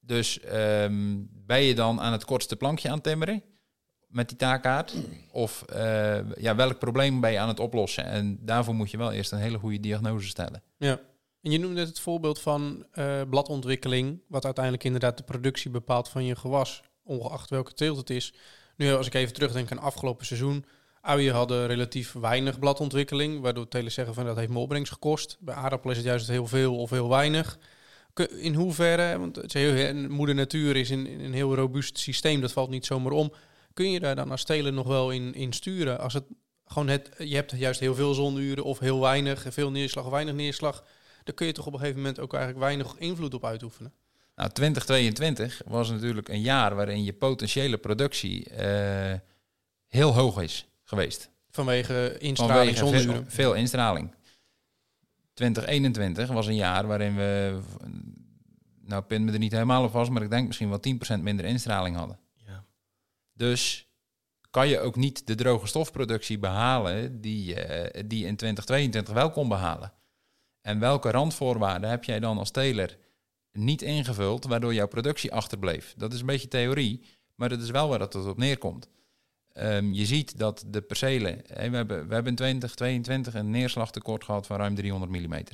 [0.00, 3.42] Dus um, ben je dan aan het kortste plankje aan timmeren
[4.10, 4.94] met die taakkaart?
[5.30, 8.04] Of uh, ja, welk probleem ben je aan het oplossen?
[8.04, 10.62] En daarvoor moet je wel eerst een hele goede diagnose stellen.
[10.76, 11.00] Ja.
[11.42, 16.24] En je noemde het voorbeeld van uh, bladontwikkeling, wat uiteindelijk inderdaad de productie bepaalt van
[16.24, 18.34] je gewas, ongeacht welke teelt het is.
[18.76, 20.64] Nu, als ik even terugdenk aan afgelopen seizoen,
[21.00, 25.36] Uien hadden relatief weinig bladontwikkeling, waardoor telen zeggen van dat heeft me opbrengst gekost.
[25.40, 27.58] Bij aardappelen is het juist heel veel of heel weinig.
[28.36, 33.12] In hoeverre, want moeder natuur is een, een heel robuust systeem, dat valt niet zomaar
[33.12, 33.32] om.
[33.80, 36.00] Kun je daar dan als teler nog wel in, in sturen?
[36.00, 36.24] Als het
[36.64, 40.34] gewoon het, je hebt juist heel veel zonuren of heel weinig, veel neerslag of weinig
[40.34, 40.84] neerslag,
[41.24, 43.92] dan kun je toch op een gegeven moment ook eigenlijk weinig invloed op uitoefenen.
[44.34, 49.14] Nou, 2022 was natuurlijk een jaar waarin je potentiële productie uh,
[49.86, 51.30] heel hoog is geweest.
[51.50, 54.14] Vanwege instraling, Vanwege veel, veel instraling.
[55.34, 57.60] 2021 was een jaar waarin we,
[58.84, 60.80] nou pin me er niet helemaal op vast, maar ik denk misschien wel
[61.18, 62.18] 10% minder instraling hadden.
[63.40, 63.88] Dus
[64.50, 67.54] kan je ook niet de droge stofproductie behalen die,
[68.06, 69.92] die in 2022 wel kon behalen.
[70.60, 72.98] En welke randvoorwaarden heb jij dan als teler
[73.52, 75.94] niet ingevuld, waardoor jouw productie achterbleef?
[75.96, 78.88] Dat is een beetje theorie, maar dat is wel waar dat op neerkomt.
[79.52, 84.46] Um, je ziet dat de percelen, we, hebben, we hebben in 2022 een neerslagtekort gehad
[84.46, 85.44] van ruim 300 mm.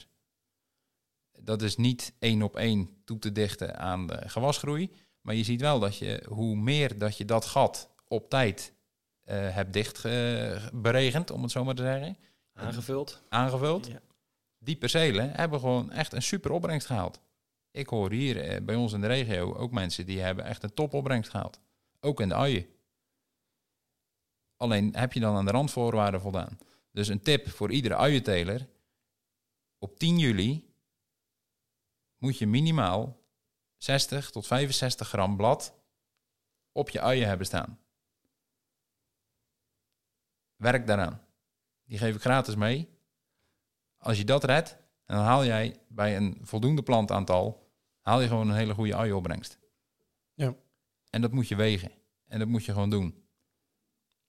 [1.41, 4.91] Dat is niet één op één toe te dichten aan de gewasgroei.
[5.27, 8.73] Maar je ziet wel dat je, hoe meer dat je dat gat op tijd
[9.25, 12.17] uh, hebt dicht uh, beregend, om het zo maar te zeggen.
[12.53, 13.23] Aangevuld.
[13.29, 13.87] Aangevuld.
[13.87, 14.01] Ja.
[14.59, 17.21] Die percelen hebben gewoon echt een super opbrengst gehaald.
[17.71, 20.75] Ik hoor hier uh, bij ons in de regio ook mensen die hebben echt een
[20.75, 21.61] topopbrengst gehaald.
[22.01, 22.67] Ook in de uien.
[24.57, 26.59] Alleen heb je dan aan de randvoorwaarden voldaan.
[26.93, 28.67] Dus een tip voor iedere uienteler.
[29.79, 30.71] Op 10 juli
[32.19, 33.25] moet je minimaal
[33.87, 35.75] 60 tot 65 gram blad
[36.73, 37.79] op je uien hebben staan.
[40.57, 41.21] Werk daaraan.
[41.85, 42.89] Die geef ik gratis mee.
[43.99, 47.71] Als je dat redt, dan haal jij bij een voldoende plantaantal
[48.01, 49.59] haal je gewoon een hele goede uienopbrengst.
[50.35, 50.55] Ja.
[51.11, 51.93] En dat moet je wegen.
[52.27, 53.25] En dat moet je gewoon doen.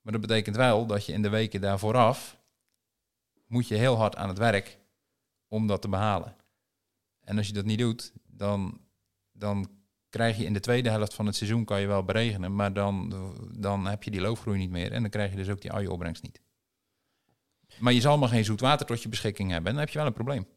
[0.01, 2.37] Maar dat betekent wel dat je in de weken daar vooraf
[3.47, 4.79] moet je heel hard aan het werk
[5.47, 6.35] om dat te behalen.
[7.19, 8.86] En als je dat niet doet, dan,
[9.37, 9.69] dan
[10.09, 13.13] krijg je in de tweede helft van het seizoen kan je wel beregenen, maar dan,
[13.51, 16.23] dan heb je die loofgroei niet meer en dan krijg je dus ook die uienopbrengst
[16.23, 16.41] niet.
[17.79, 19.99] Maar je zal maar geen zoet water tot je beschikking hebben en dan heb je
[19.99, 20.47] wel een probleem.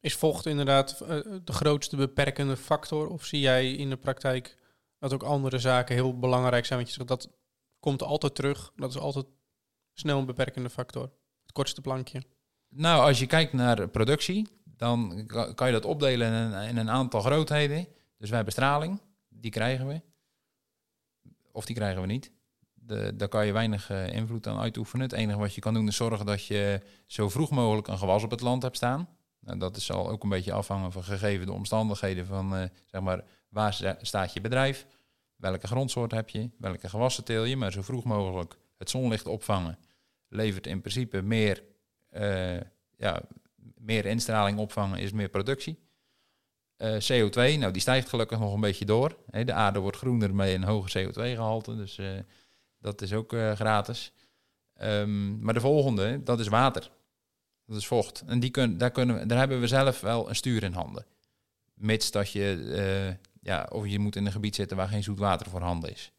[0.00, 1.08] Is vocht inderdaad eh,
[1.44, 3.08] de grootste beperkende factor?
[3.08, 4.56] Of zie jij in de praktijk
[4.98, 6.78] dat ook andere zaken heel belangrijk zijn?
[6.78, 7.30] Want je zegt dat
[7.80, 8.72] komt altijd terug.
[8.76, 9.26] Dat is altijd
[9.92, 11.02] snel een beperkende factor.
[11.42, 12.22] Het kortste plankje.
[12.68, 14.48] Nou, als je kijkt naar productie,
[14.82, 17.86] dan kan je dat opdelen in een, in een aantal grootheden.
[18.18, 20.00] Dus we hebben straling, die krijgen we.
[21.52, 22.32] Of die krijgen we niet.
[22.74, 25.08] De, daar kan je weinig uh, invloed aan uitoefenen.
[25.08, 28.22] Het enige wat je kan doen is zorgen dat je zo vroeg mogelijk een gewas
[28.22, 29.08] op het land hebt staan.
[29.40, 33.24] Nou, dat zal ook een beetje afhangen van gegeven de omstandigheden van, uh, zeg maar,
[33.48, 34.86] waar staat je bedrijf
[35.36, 39.78] welke grondsoort heb je, welke gewassen teel je, maar zo vroeg mogelijk het zonlicht opvangen
[40.28, 41.62] levert in principe meer,
[42.12, 42.60] uh,
[42.96, 43.22] ja,
[43.82, 45.78] meer instraling opvangen is meer productie.
[46.76, 49.16] Eh, CO2, nou die stijgt gelukkig nog een beetje door.
[49.44, 52.06] De aarde wordt groener met een hoge CO2-gehalte, dus eh,
[52.78, 54.12] dat is ook eh, gratis.
[54.74, 56.90] Ehm, maar de volgende, dat is water.
[57.66, 58.24] Dat is vocht.
[58.26, 61.06] En die kun, daar, kunnen daar hebben we zelf wel een stuur in handen.
[61.74, 65.50] Mits dat je, ja, of je moet in een gebied zitten waar geen zoet water
[65.50, 66.12] voorhanden is.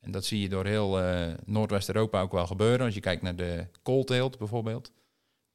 [0.00, 0.98] En dat zie je door heel
[1.44, 2.86] Noordwest-Europa ook wel gebeuren.
[2.86, 4.92] Als je kijkt naar de koolteelt bijvoorbeeld.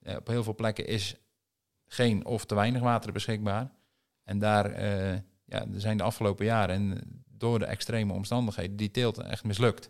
[0.02, 1.16] Eh, op heel veel plekken is
[1.86, 3.72] geen of te weinig water beschikbaar.
[4.24, 9.18] En daar eh, ja, zijn de afgelopen jaren en door de extreme omstandigheden die teelt
[9.18, 9.90] echt mislukt.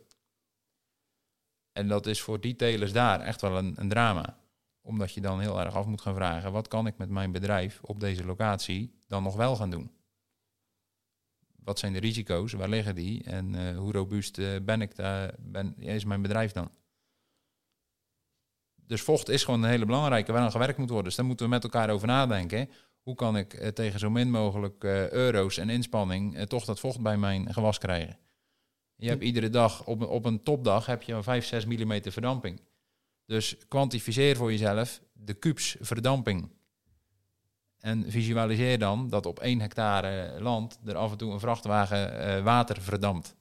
[1.72, 4.40] En dat is voor die telers daar echt wel een, een drama.
[4.82, 7.80] Omdat je dan heel erg af moet gaan vragen, wat kan ik met mijn bedrijf
[7.82, 9.92] op deze locatie dan nog wel gaan doen?
[11.56, 12.54] Wat zijn de risico's?
[12.54, 13.24] Waar liggen die?
[13.24, 15.34] En eh, hoe robuust ben ik daar?
[15.40, 16.72] Ben, is mijn bedrijf dan?
[18.88, 21.08] Dus vocht is gewoon een hele belangrijke waar aan gewerkt moet worden.
[21.08, 22.70] Dus daar moeten we met elkaar over nadenken.
[23.02, 26.80] Hoe kan ik eh, tegen zo min mogelijk eh, euro's en inspanning eh, toch dat
[26.80, 28.18] vocht bij mijn gewas krijgen?
[28.96, 32.62] Je hebt iedere dag, op, op een topdag, heb je een 5, 6 mm verdamping.
[33.26, 36.50] Dus kwantificeer voor jezelf de kubus verdamping.
[37.80, 42.82] En visualiseer dan dat op 1 hectare land er af en toe een vrachtwagen water
[42.82, 43.36] verdampt.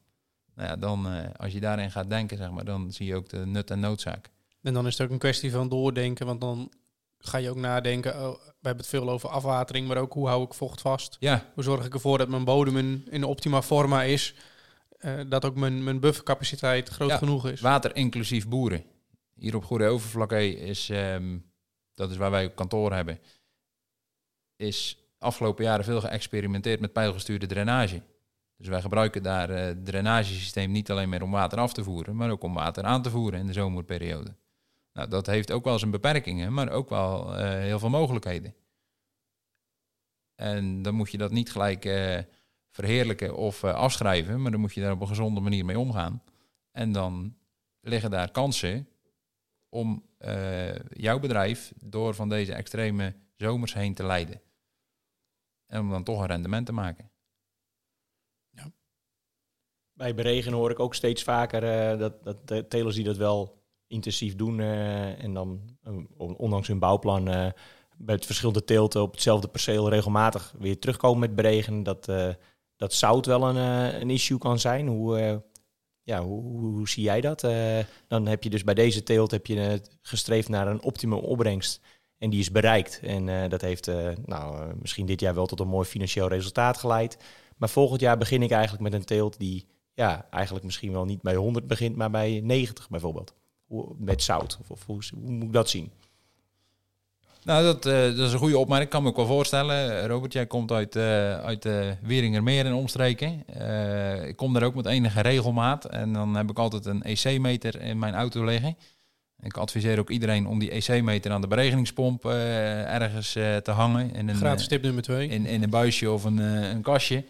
[0.54, 3.46] Nou ja, dan, als je daarin gaat denken, zeg maar, dan zie je ook de
[3.46, 4.30] nut en noodzaak.
[4.62, 6.72] En dan is het ook een kwestie van doordenken, want dan
[7.18, 8.14] ga je ook nadenken.
[8.14, 11.16] Oh, we hebben het veel over afwatering, maar ook hoe hou ik vocht vast?
[11.20, 14.34] Ja, Hoe zorg ik ervoor dat mijn bodem in, in optima forma is?
[14.98, 17.60] Eh, dat ook mijn, mijn buffercapaciteit groot Ja, genoeg is.
[17.60, 18.84] Water inclusief boeren.
[19.34, 21.38] Hier op Goede Overvlakke is, ehm,
[21.94, 23.18] dat is waar wij ook kantoor hebben,
[24.56, 28.02] is afgelopen jaren veel geëxperimenteerd met pijlgestuurde drainage.
[28.56, 32.16] Dus wij gebruiken daar eh, het drainagesysteem niet alleen meer om water af te voeren,
[32.16, 34.34] maar ook om water aan te voeren in de zomerperiode.
[34.92, 38.54] Nou, dat heeft ook wel zijn beperkingen, maar ook wel eh, heel veel mogelijkheden.
[40.34, 42.18] En dan moet je dat niet gelijk eh,
[42.70, 46.22] verheerlijken of eh, afschrijven, maar dan moet je daar op een gezonde manier mee omgaan.
[46.70, 47.36] En dan
[47.80, 48.88] liggen daar kansen
[49.68, 50.08] om
[50.88, 54.42] jouw bedrijf door van deze extreme zomers heen te leiden.
[55.66, 57.10] En om dan toch een rendement te maken.
[59.92, 61.60] Bij beregen hoor ik ook steeds vaker
[61.98, 63.59] dat, dat telers die dat wel
[63.90, 65.92] intensief doen eh, en dan eh,
[66.36, 67.46] ondanks hun bouwplan eh,
[67.96, 71.82] met verschillende teelten op hetzelfde perceel regelmatig weer terugkomen met beregen.
[71.82, 72.12] Dat,
[72.76, 73.56] dat zout wel een,
[74.00, 74.86] een issue kan zijn.
[74.86, 75.42] Hoe,
[76.02, 77.40] ja, hoe, hoe, zie jij dat?
[78.08, 81.80] Dan heb je dus bij deze teelt heb je, gestreefd naar een optimum opbrengst.
[82.18, 83.00] En die is bereikt.
[83.02, 83.90] En dat heeft
[84.24, 87.18] nou, misschien dit jaar wel tot een mooi financieel resultaat geleid.
[87.56, 91.22] Maar volgend jaar begin ik eigenlijk met een teelt die ja, eigenlijk misschien wel niet
[91.22, 93.34] bij 100 begint, maar bij 90 bijvoorbeeld.
[93.98, 94.58] Met zout.
[94.60, 95.90] Of, of hoe, hoe moet ik dat zien?
[97.42, 98.90] Nou, dat, eh, dat is een goede opmerking.
[98.90, 100.06] Kan me ook wel voorstellen.
[100.06, 103.42] Robert, jij komt uit, eh uit eh Wieringermeer en omstreken.
[103.46, 105.84] Eh, ik kom daar ook met enige regelmaat.
[105.84, 108.76] En dan heb ik altijd een EC-meter in mijn auto liggen.
[109.42, 114.14] Ik adviseer ook iedereen om die EC-meter aan de beregeningspomp eh, ergens eh, te hangen.
[114.14, 115.28] In een, Gratis eh, tip nummer twee.
[115.28, 117.24] in, in een buisje of een, eh, een kastje.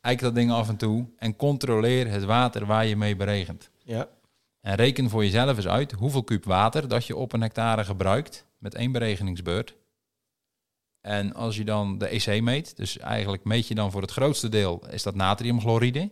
[0.00, 3.70] Eik dat ding af en toe en controleer het water waar je mee beregent.
[3.84, 4.08] Ja,
[4.64, 8.46] En reken voor jezelf eens uit hoeveel kuub water dat je op een hectare gebruikt
[8.58, 9.76] met één beregeningsbeurt.
[11.00, 14.48] En als je dan de EC meet, dus eigenlijk meet je dan voor het grootste
[14.48, 16.10] deel, is dat natriumchloride.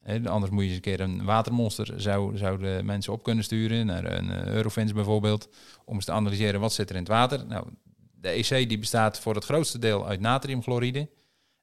[0.00, 3.86] Hè, Anders moet je eens een keer een watermonster, zou, zouden mensen op kunnen sturen,
[3.86, 5.48] naar een eh, Eurofins bijvoorbeeld,
[5.84, 7.46] om eens te analyseren wat zit er in het water.
[7.46, 7.66] Nou,
[8.12, 11.10] de EC die bestaat voor het grootste deel uit natriumchloride.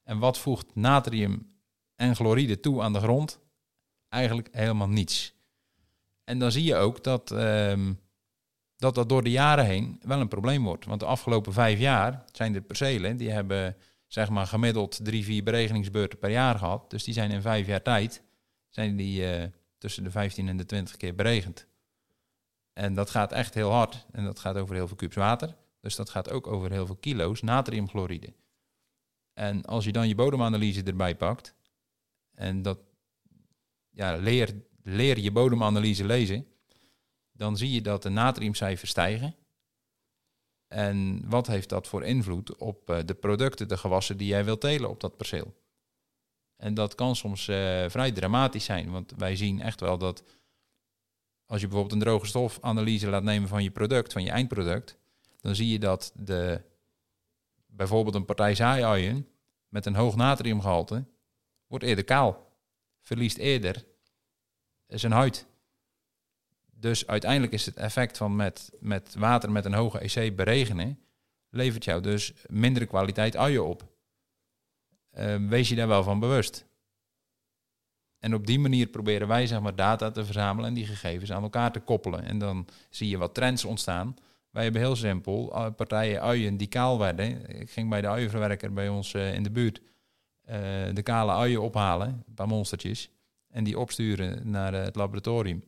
[0.02, 1.54] En wat voegt natrium
[1.96, 3.42] en chloride toe aan de grond?
[4.14, 5.34] Eigenlijk helemaal niets.
[6.24, 7.92] En dan zie je ook dat, ehm,
[8.76, 10.84] dat dat door de jaren heen wel een probleem wordt.
[10.84, 15.42] Want de afgelopen vijf jaar zijn er percelen die hebben zeg maar gemiddeld drie, vier
[15.42, 16.90] beregeningsbeurten per jaar gehad.
[16.90, 18.22] Dus die zijn in vijf jaar tijd
[18.68, 19.48] zijn die eh,
[19.78, 21.66] tussen de 15 en de 20 keer beregend.
[22.72, 24.06] En dat gaat echt heel hard.
[24.12, 25.56] En dat gaat over heel veel kubus water.
[25.80, 28.32] Dus dat gaat ook over heel veel kilo's natriumchloride.
[29.32, 31.54] En als je dan je bodemanalyse erbij pakt,
[32.34, 32.78] en dat
[33.94, 36.46] ja, leer, leer je bodemanalyse lezen,
[37.32, 39.36] dan zie je dat de natriumcijfers stijgen.
[40.68, 44.60] En wat heeft dat voor invloed op eh, de producten, de gewassen die jij wilt
[44.60, 45.54] telen op dat perceel?
[46.56, 50.24] En dat kan soms eh, vrij dramatisch zijn, want wij zien echt wel dat
[51.46, 54.98] als je bijvoorbeeld een droge stofanalyse laat nemen van je product, van je eindproduct,
[55.40, 56.62] dan zie je dat de,
[57.66, 59.28] bijvoorbeeld een partij zaaiuien
[59.68, 61.04] met een hoog natriumgehalte
[61.66, 62.43] wordt eerder kaal,
[63.04, 63.84] verliest eerder
[64.86, 65.46] zijn huid.
[66.70, 70.98] Dus uiteindelijk is het effect van met, met water met een hoge EC beregenen,
[71.50, 73.92] levert jou dus mindere kwaliteit uien op.
[75.18, 76.66] Uh, wees je daar wel van bewust.
[78.18, 81.42] En op die manier proberen wij zeg maar, data te verzamelen en die gegevens aan
[81.42, 82.24] elkaar te koppelen.
[82.24, 84.16] En dan zie je wat trends ontstaan.
[84.50, 87.60] Wij hebben heel simpel partijen uien die kaal werden.
[87.60, 89.80] Ik ging bij de uienverwerker bij ons uh, in de buurt
[90.94, 93.10] de kale uien ophalen, een paar monstertjes.
[93.48, 95.64] En die opsturen naar het laboratorium.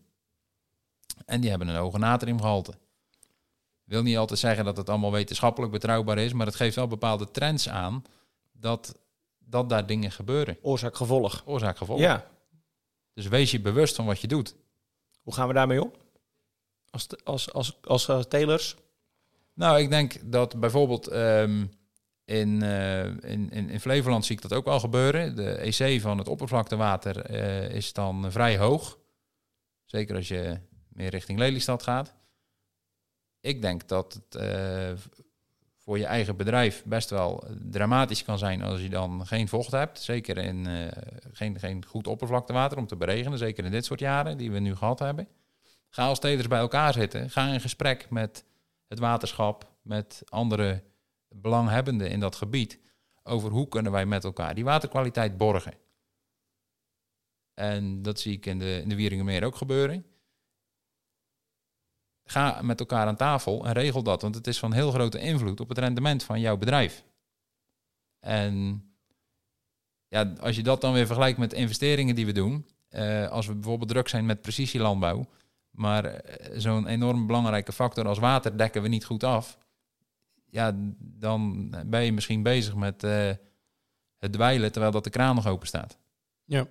[1.25, 2.75] En die hebben een hoge natriumgehalte.
[3.85, 7.31] Wil niet altijd zeggen dat het allemaal wetenschappelijk betrouwbaar is, maar het geeft wel bepaalde
[7.31, 8.05] trends aan
[8.53, 8.99] dat,
[9.39, 10.59] dat daar dingen gebeuren.
[10.63, 11.43] Oorzaak-gevolg.
[11.45, 11.99] Oorzaak-gevolg.
[11.99, 12.27] Ja.
[13.15, 14.55] Dus wees je bewust van wat je doet.
[15.23, 15.93] Hoe gaan we daarmee om?
[16.91, 18.77] Als, als, als, als, als telers?
[19.55, 21.71] Nou, ik denk dat bijvoorbeeld um,
[22.27, 25.37] in, uh, in, in, in Flevoland zie ik dat ook wel gebeuren.
[25.37, 28.99] De EC van het oppervlaktewater uh, is dan vrij hoog.
[29.85, 30.59] Zeker als je
[30.89, 32.15] meer richting Lelystad gaat.
[33.41, 34.93] Ik denk dat het uh,
[35.79, 40.01] voor je eigen bedrijf best wel dramatisch kan zijn als je dan geen vocht hebt.
[40.01, 40.67] Zeker in
[41.33, 43.39] geen, geen goed oppervlaktewater om te beregenen.
[43.39, 45.29] Zeker in dit soort jaren die we nu gehad hebben.
[45.91, 47.31] Ga als steders bij elkaar zitten.
[47.31, 48.45] Ga in gesprek met
[48.89, 50.83] het waterschap, met andere
[51.41, 52.79] belanghebbenden in dat gebied.
[53.23, 55.75] Over hoe kunnen wij met elkaar die waterkwaliteit borgen.
[57.55, 60.05] En dat zie ik in de, in de Wieringenmeer ook gebeuren
[62.27, 64.23] ga met elkaar aan tafel en regel dat.
[64.23, 67.05] Want het is van heel grote invloed op het rendement van jouw bedrijf.
[68.21, 68.85] En
[70.09, 72.67] ja, als je dat dan weer vergelijkt met investeringen die we doen.
[72.91, 75.27] Uh, als we bijvoorbeeld druk zijn met precisielandbouw.
[75.71, 76.21] Maar uh,
[76.57, 79.59] zo'n enorm belangrijke factor als water dekken we niet goed af.
[80.51, 83.31] Ja, dan ben je misschien bezig met uh,
[84.17, 85.99] het dweilen terwijl dat de kraan nog open staat.
[86.45, 86.69] Ja.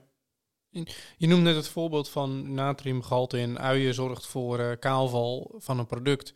[1.18, 5.86] Je noemde net het voorbeeld van natriumgehalte in uien zorgt voor uh, kaalval van een
[5.86, 6.34] product.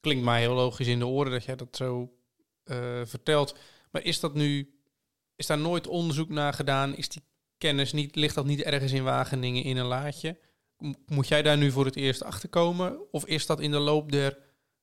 [0.00, 2.12] Klinkt mij heel logisch in de oren dat jij dat zo
[2.64, 3.56] uh, vertelt.
[3.90, 4.78] Maar is dat nu,
[5.36, 6.96] is daar nooit onderzoek naar gedaan?
[6.96, 7.22] Is die
[7.58, 10.38] kennis niet, ligt dat niet ergens in Wageningen in een laadje?
[11.06, 13.12] Moet jij daar nu voor het eerst achter komen?
[13.12, 14.38] Of is dat in de loop der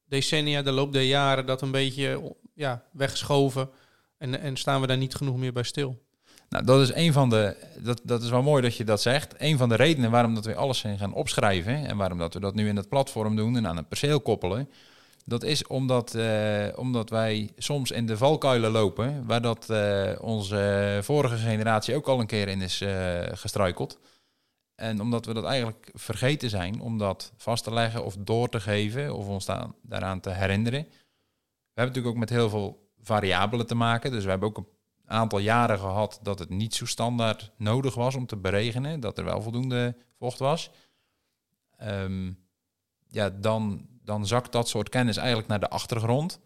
[0.05, 3.69] decennia, de loop der jaren, dat een beetje ja, weggeschoven
[4.17, 6.01] en, en staan we daar niet genoeg meer bij stil?
[6.49, 7.55] Nou, dat is een van de.
[7.77, 9.33] Dat, dat is wel mooi dat je dat zegt.
[9.37, 11.85] Een van de redenen waarom dat we alles zijn gaan opschrijven.
[11.85, 14.69] En waarom dat we dat nu in het platform doen en aan het perceel koppelen.
[15.25, 19.25] Dat is omdat, uh, omdat wij soms in de valkuilen lopen.
[19.25, 22.89] Waar dat uh, onze vorige generatie ook al een keer in is uh,
[23.31, 23.99] gestruikeld.
[24.75, 28.59] En omdat we dat eigenlijk vergeten zijn om dat vast te leggen of door te
[28.59, 29.15] geven.
[29.15, 29.45] Of ons
[29.81, 30.83] daaraan te herinneren.
[30.83, 34.11] We hebben natuurlijk ook met heel veel variabelen te maken.
[34.11, 34.67] Dus we hebben ook een
[35.05, 39.23] aantal jaren gehad dat het niet zo standaard nodig was om te beregenen, dat er
[39.23, 40.71] wel voldoende vocht was.
[41.81, 42.47] Um,
[43.07, 46.39] ja, dan, dan zakt dat soort kennis eigenlijk naar de achtergrond.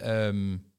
[0.00, 0.71] Um,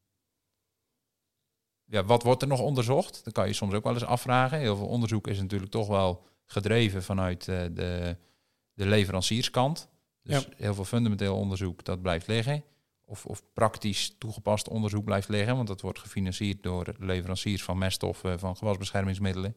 [1.93, 3.23] ja, wat wordt er nog onderzocht?
[3.23, 4.57] Dat kan je soms ook wel eens afvragen.
[4.59, 8.17] Heel veel onderzoek is natuurlijk toch wel gedreven vanuit uh, de,
[8.73, 9.89] de leverancierskant.
[10.23, 10.49] Dus ja.
[10.57, 12.63] heel veel fundamenteel onderzoek, dat blijft liggen
[13.05, 18.39] of, of praktisch toegepast onderzoek blijft liggen, want dat wordt gefinancierd door leveranciers van meststoffen,
[18.39, 19.55] van gewasbeschermingsmiddelen,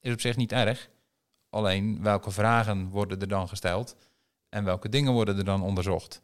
[0.00, 0.90] is op zich niet erg.
[1.50, 3.96] Alleen welke vragen worden er dan gesteld
[4.48, 6.22] en welke dingen worden er dan onderzocht?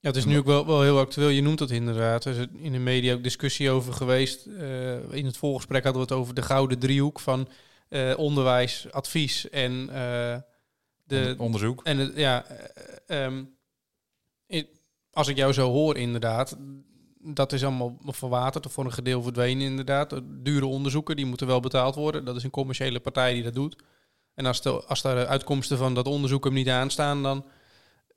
[0.00, 1.28] Ja, het is nu ook wel, wel heel actueel.
[1.28, 2.24] Je noemt het inderdaad.
[2.24, 4.46] Er is in de media ook discussie over geweest.
[4.46, 7.48] Uh, in het voorgesprek hadden we het over de gouden driehoek van
[7.88, 10.36] uh, onderwijs, advies en uh,
[11.04, 11.84] de onderzoek.
[11.84, 12.46] En het, ja,
[13.06, 13.54] um,
[15.12, 16.56] als ik jou zo hoor, inderdaad,
[17.18, 20.20] dat is allemaal verwaterd of voor een gedeelte verdwenen, inderdaad.
[20.24, 22.24] Dure onderzoeken, die moeten wel betaald worden.
[22.24, 23.76] Dat is een commerciële partij die dat doet.
[24.34, 27.44] En als, de, als de uitkomsten van dat onderzoek hem niet aanstaan, dan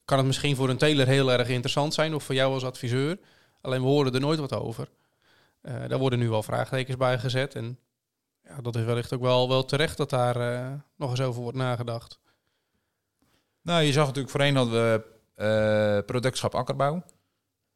[0.06, 3.20] kan het misschien voor een teler heel erg interessant zijn, of voor jou als adviseur.
[3.62, 4.90] Alleen we horen er nooit wat over.
[5.62, 7.56] Uh, daar worden nu wel vraagtekens bij gezet.
[7.56, 7.80] En
[8.44, 11.58] ja, dat is wellicht ook wel, wel terecht dat daar uh, nog eens over wordt
[11.58, 12.20] nagedacht.
[13.62, 15.04] Nou, je zag natuurlijk voorheen dat we
[15.36, 17.04] uh, productschap akkerbouw.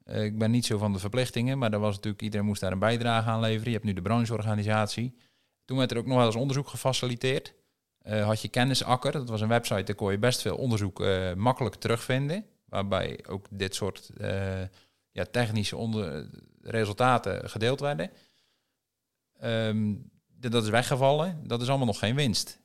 [0.05, 2.79] Ik ben niet zo van de verplichtingen, maar er was natuurlijk, iedereen moest daar een
[2.79, 3.65] bijdrage aan leveren.
[3.65, 5.17] Je hebt nu de brancheorganisatie.
[5.65, 7.53] Toen werd er ook nog wel eens onderzoek gefaciliteerd.
[8.07, 11.03] Uh, had je kennisakker, dat was een website, daar kon je best veel onderzoek
[11.35, 12.45] makkelijk terugvinden.
[12.65, 14.09] Waarbij ook dit soort
[15.11, 16.29] ja, technische onder
[16.61, 18.11] resultaten gedeeld werden.
[19.43, 21.47] Um, dat is weggevallen.
[21.47, 22.59] Dat is allemaal nog geen winst.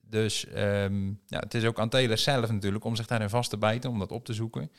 [0.00, 3.58] Dus um, ja, het is ook aan Taylor zelf natuurlijk om zich daarin vast te
[3.58, 4.70] bijten, om dat op te zoeken.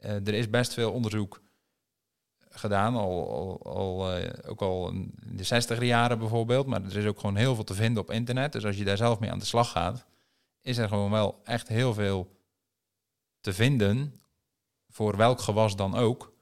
[0.00, 1.40] Er is best veel onderzoek
[2.56, 6.66] gedaan, al, al, uh, ook al in de 60 jaren bijvoorbeeld.
[6.66, 8.52] Maar er is ook gewoon heel veel te vinden op internet.
[8.52, 10.06] Dus als je daar zelf mee aan de slag gaat,
[10.60, 12.36] is er gewoon wel echt heel veel
[13.40, 14.20] te vinden.
[14.88, 16.32] Voor welk gewas dan ook.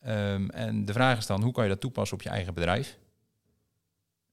[0.00, 2.98] Ehm, en de vraag is dan, hoe kan je dat toepassen op je eigen bedrijf?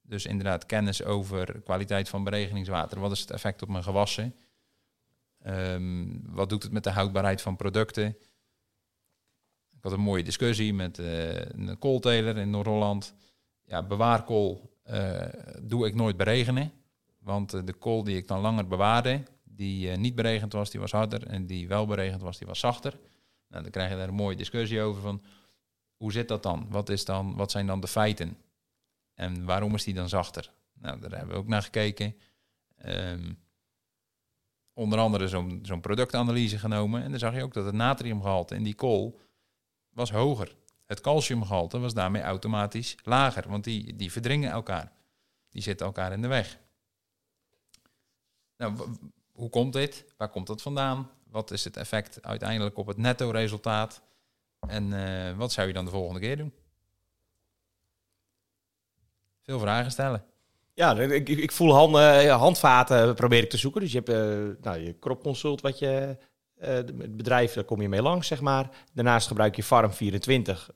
[0.01, 2.99] Dus inderdaad, kennis over kwaliteit van beregeningswater.
[2.99, 4.36] Wat is het effect op mijn gewassen?
[5.41, 8.17] Ehm, wat doet het met de houdbaarheid van producten?
[9.80, 13.13] Ik had een mooie discussie met uh, een koolteler in Noord-Holland.
[13.65, 15.21] Ja, bewaarkool uh,
[15.61, 16.71] doe ik nooit beregenen.
[17.19, 20.91] Want uh, de kool die ik dan langer bewaarde, die niet beregend was, die was
[20.91, 21.27] harder.
[21.27, 22.99] En die wel beregend was, die was zachter.
[23.47, 25.21] Nou, dan krijg je daar een mooie discussie over van
[25.95, 26.67] hoe zit dat dan?
[26.69, 27.36] Wat, is dan?
[27.36, 28.38] wat zijn dan de feiten?
[29.13, 30.51] En waarom is die dan zachter?
[30.73, 32.15] Nou, daar hebben we ook naar gekeken.
[32.86, 33.38] Um,
[34.73, 37.03] onder andere zo'n zo'n productanalyse genomen.
[37.03, 39.19] En dan zag je ook dat het natriumgehalte in die kool
[39.89, 40.55] was hoger.
[40.85, 44.91] Het calciumgehalte was daarmee automatisch lager, want die, die verdringen elkaar.
[45.49, 46.59] Die zitten elkaar in de weg.
[48.57, 48.73] Nou,
[49.31, 50.05] hoe komt dit?
[50.17, 51.09] Waar komt dat vandaan?
[51.23, 54.01] Wat is het effect uiteindelijk op het netto resultaat?
[54.67, 56.53] En uh, wat zou je dan de volgende keer doen?
[59.41, 60.23] Veel vragen stellen.
[60.73, 63.81] Ja, ik, ik voel handen, handvaten probeer ik te zoeken.
[63.81, 66.17] Dus je hebt uh, nou, je kropconsult, wat je,
[66.60, 68.70] het bedrijf, daar kom je mee langs, zeg maar.
[68.93, 70.76] Daarnaast gebruik je Farm24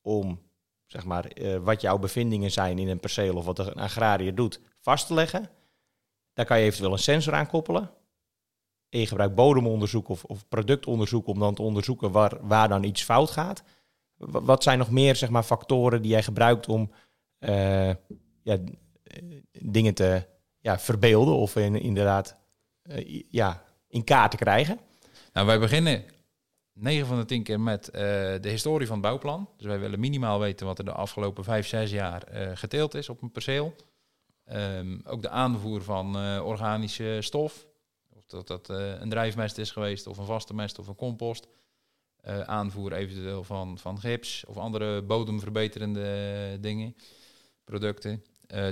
[0.00, 0.40] om,
[0.86, 4.60] zeg maar, uh, wat jouw bevindingen zijn in een perceel of wat een agrariër doet,
[4.80, 5.50] vast te leggen.
[6.32, 7.90] Daar kan je eventueel een sensor aan koppelen.
[8.88, 13.02] En je gebruikt bodemonderzoek of, of productonderzoek om dan te onderzoeken waar, waar dan iets
[13.02, 13.62] fout gaat.
[14.16, 16.90] Wat zijn nog meer zeg maar, factoren die jij gebruikt om
[17.38, 17.94] uh,
[18.42, 18.58] ja,
[19.60, 20.26] dingen te
[20.58, 22.36] ja, verbeelden of in, inderdaad
[23.28, 24.78] ja, in kaart te krijgen?
[25.32, 26.04] Nou, wij beginnen
[26.72, 27.92] 9 van de 10 keer met uh,
[28.40, 29.48] de historie van het bouwplan.
[29.56, 32.22] Dus wij willen minimaal weten wat er de afgelopen 5, 6 jaar
[32.54, 33.74] geteeld is op een perceel.
[34.52, 37.66] Um, ook de aanvoer van organische stof
[38.30, 41.46] dat dat uh, een drijfmest is geweest, of een vaste mest of een compost.
[42.44, 46.96] Aanvoer eventueel van, van gips of andere bodemverbeterende dingen,
[47.64, 48.24] producten.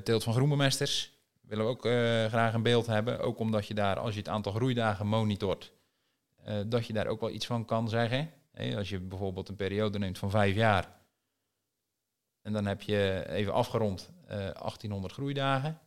[0.03, 1.81] Teelt van groenbemesters willen we ook
[2.31, 3.21] graag een beeld hebben.
[3.21, 5.73] Ook omdat je daar, als je het aantal groeidagen monitort,
[6.67, 8.31] dat je daar ook wel iets van kan zeggen.
[8.53, 10.97] Hey, als je bijvoorbeeld een periode neemt van vijf jaar,
[12.43, 15.81] en dan heb je even afgerond 1800 groeidagen.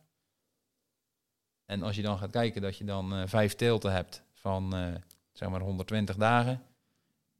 [1.64, 4.74] En als je dan gaat kijken dat je dan uh, vijf teelten hebt van
[5.32, 6.62] zeg maar 120 dagen,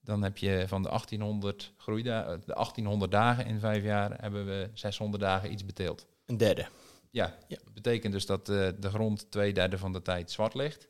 [0.00, 4.70] dan heb je van de 1800 groeida de 1800 dagen in vijf jaar hebben we
[4.74, 6.06] 600 dagen iets beteeld.
[6.26, 6.66] Een derde.
[7.10, 7.34] Ja,
[7.74, 10.88] betekent dus dat uh, de grond twee derde van de tijd zwart ligt.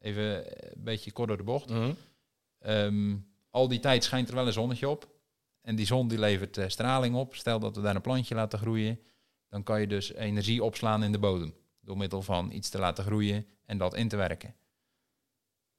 [0.00, 1.70] Even een beetje kort door de bocht.
[1.70, 1.92] Mhm.
[2.66, 5.14] um, al die tijd schijnt er wel een zonnetje op.
[5.60, 7.34] En die zon die levert straling op.
[7.34, 9.00] Stel dat we daar een plantje laten groeien,
[9.48, 13.04] dan kan je dus energie opslaan in de bodem door middel van iets te laten
[13.04, 14.54] groeien en dat in te werken.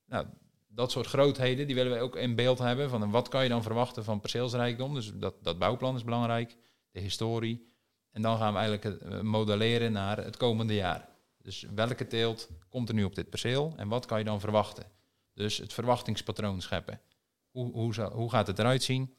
[0.06, 0.28] Nou,
[0.68, 2.90] dat soort grootheden die willen we ook in beeld hebben.
[2.90, 4.94] Van wat kan je dan verwachten van perceelsrijkdom?
[4.94, 6.58] Dus dat, dat bouwplan is belangrijk,
[6.92, 7.68] de historie.
[8.12, 11.10] En dan gaan we eigenlijk eh, modelleren naar het komende jaar.
[11.48, 14.92] Dus welke teelt komt er nu op dit perceel en wat kan je dan verwachten?
[15.34, 17.02] Dus het verwachtingspatroon scheppen.
[17.52, 19.16] Hoe, hoe, hoe gaat het eruit zien?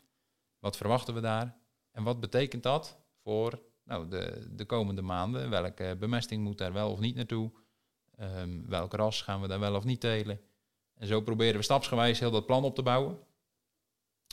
[0.59, 1.57] Wat verwachten we daar?
[1.91, 6.91] En wat betekent dat voor nou, de, de komende maanden, welke bemesting moet daar wel
[6.91, 7.51] of niet naartoe?
[8.21, 10.41] Um, welk ras gaan we daar wel of niet telen?
[10.95, 13.19] En zo proberen we stapsgewijs heel dat plan op te bouwen.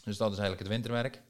[0.03, 1.23] Dus dat is eigenlijk het winterwerk.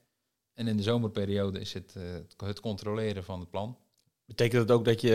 [0.53, 2.03] En in de zomerperiode is het uh,
[2.38, 3.78] het controleren van het plan.
[4.26, 5.09] Betekent dat ook dat je,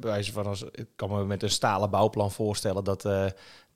[0.00, 3.26] bij wijze van als, ik kan me met een stalen bouwplan voorstellen dat, uh,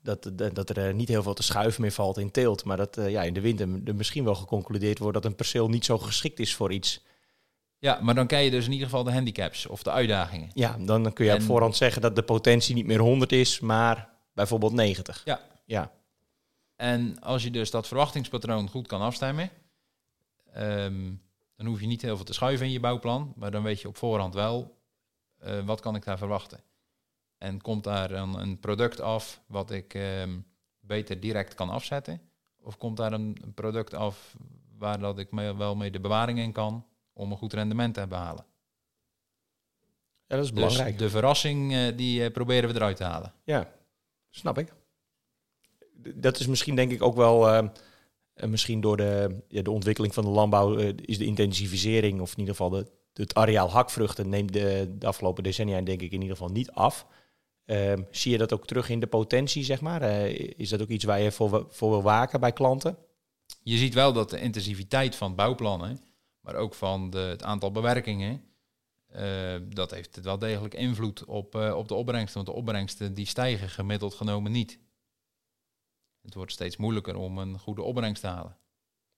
[0.01, 3.23] dat, dat er niet heel veel te schuiven meer valt in teelt, maar dat ja,
[3.23, 6.55] in de winter er misschien wel geconcludeerd wordt dat een perceel niet zo geschikt is
[6.55, 7.03] voor iets.
[7.79, 10.49] Ja, maar dan ken je dus in ieder geval de handicaps of de uitdagingen.
[10.53, 11.37] Ja, dan kun je en...
[11.37, 15.21] op voorhand zeggen dat de potentie niet meer 100 is, maar bijvoorbeeld 90.
[15.25, 15.41] Ja.
[15.65, 15.91] ja.
[16.75, 19.49] En als je dus dat verwachtingspatroon goed kan afstemmen,
[20.57, 21.21] um,
[21.59, 23.87] dan hoef je niet heel veel te schuiven in je bouwplan, maar dan weet je
[23.87, 24.77] op voorhand wel,
[25.43, 26.63] uh, wat kan ik daar verwachten?
[27.37, 30.45] En komt daar een, een product af wat ik um,
[30.79, 32.21] beter direct kan afzetten?
[32.61, 34.35] Of komt daar een, een product af
[34.77, 36.85] waar dat ik wel mee de bewaring in kan?
[37.19, 38.45] om een goed rendement te behalen.
[40.27, 40.97] Ja, dat is belangrijk.
[40.97, 43.33] Dus de verrassing uh, die uh, proberen we eruit te halen.
[43.43, 43.71] Ja,
[44.29, 44.73] snap ik.
[46.15, 47.69] Dat is misschien denk ik ook wel,
[48.43, 52.55] uh, misschien door de, de ontwikkeling van de landbouw, is de intensivisering, of in ieder
[52.55, 56.51] geval de, het areaal hakvruchten, neemt de, de, afgelopen decennia denk ik in ieder geval
[56.51, 57.05] niet af.
[57.65, 60.01] Ehm, zie je dat ook terug in de potentie, zeg maar?
[60.57, 62.97] is dat ook iets waar je voor, voor wil waken bij klanten?
[63.63, 65.99] Je ziet wel dat de intensiviteit van bouwplannen
[66.41, 68.43] maar ook van de, het aantal bewerkingen.
[69.69, 72.33] Dat heeft wel degelijk invloed op, op de opbrengsten.
[72.33, 74.79] Want de opbrengsten die stijgen gemiddeld genomen niet.
[76.21, 78.57] Het wordt steeds moeilijker om een goede opbrengst te halen.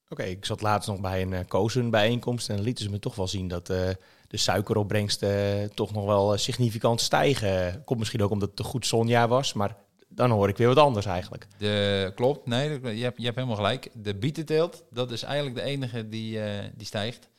[0.09, 3.15] Oké, ik zat laatst nog bij een uh, Kozen bijeenkomst en lieten ze me toch
[3.15, 3.89] wel zien dat uh,
[4.27, 7.83] de suikeropbrengsten toch nog wel significant stijgen.
[7.83, 9.75] Komt misschien ook omdat het een goed zonjaar was, maar
[10.07, 11.47] dan hoor ik weer wat anders eigenlijk.
[11.57, 13.89] De, klopt, nee, je hebt, je hebt helemaal gelijk.
[13.93, 17.29] De bietenteelt, dat is eigenlijk de enige die, uh, die stijgt.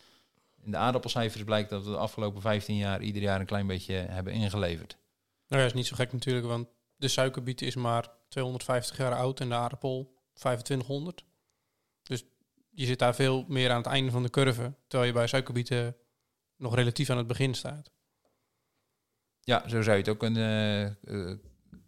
[0.64, 3.94] In de aardappelcijfers blijkt dat we de afgelopen 15 jaar ieder jaar een klein beetje
[3.94, 4.96] hebben ingeleverd.
[5.48, 9.40] Nou ja, is niet zo gek natuurlijk, want de suikerbiet is maar 250 jaar oud
[9.40, 11.24] en de aardappel 2500.
[12.02, 12.24] Dus
[12.70, 15.96] je zit daar veel meer aan het einde van de curve, terwijl je bij suikerbieten
[16.56, 17.90] nog relatief aan het begin staat.
[19.40, 21.36] Ja, zo zou je het ook kunnen, uh,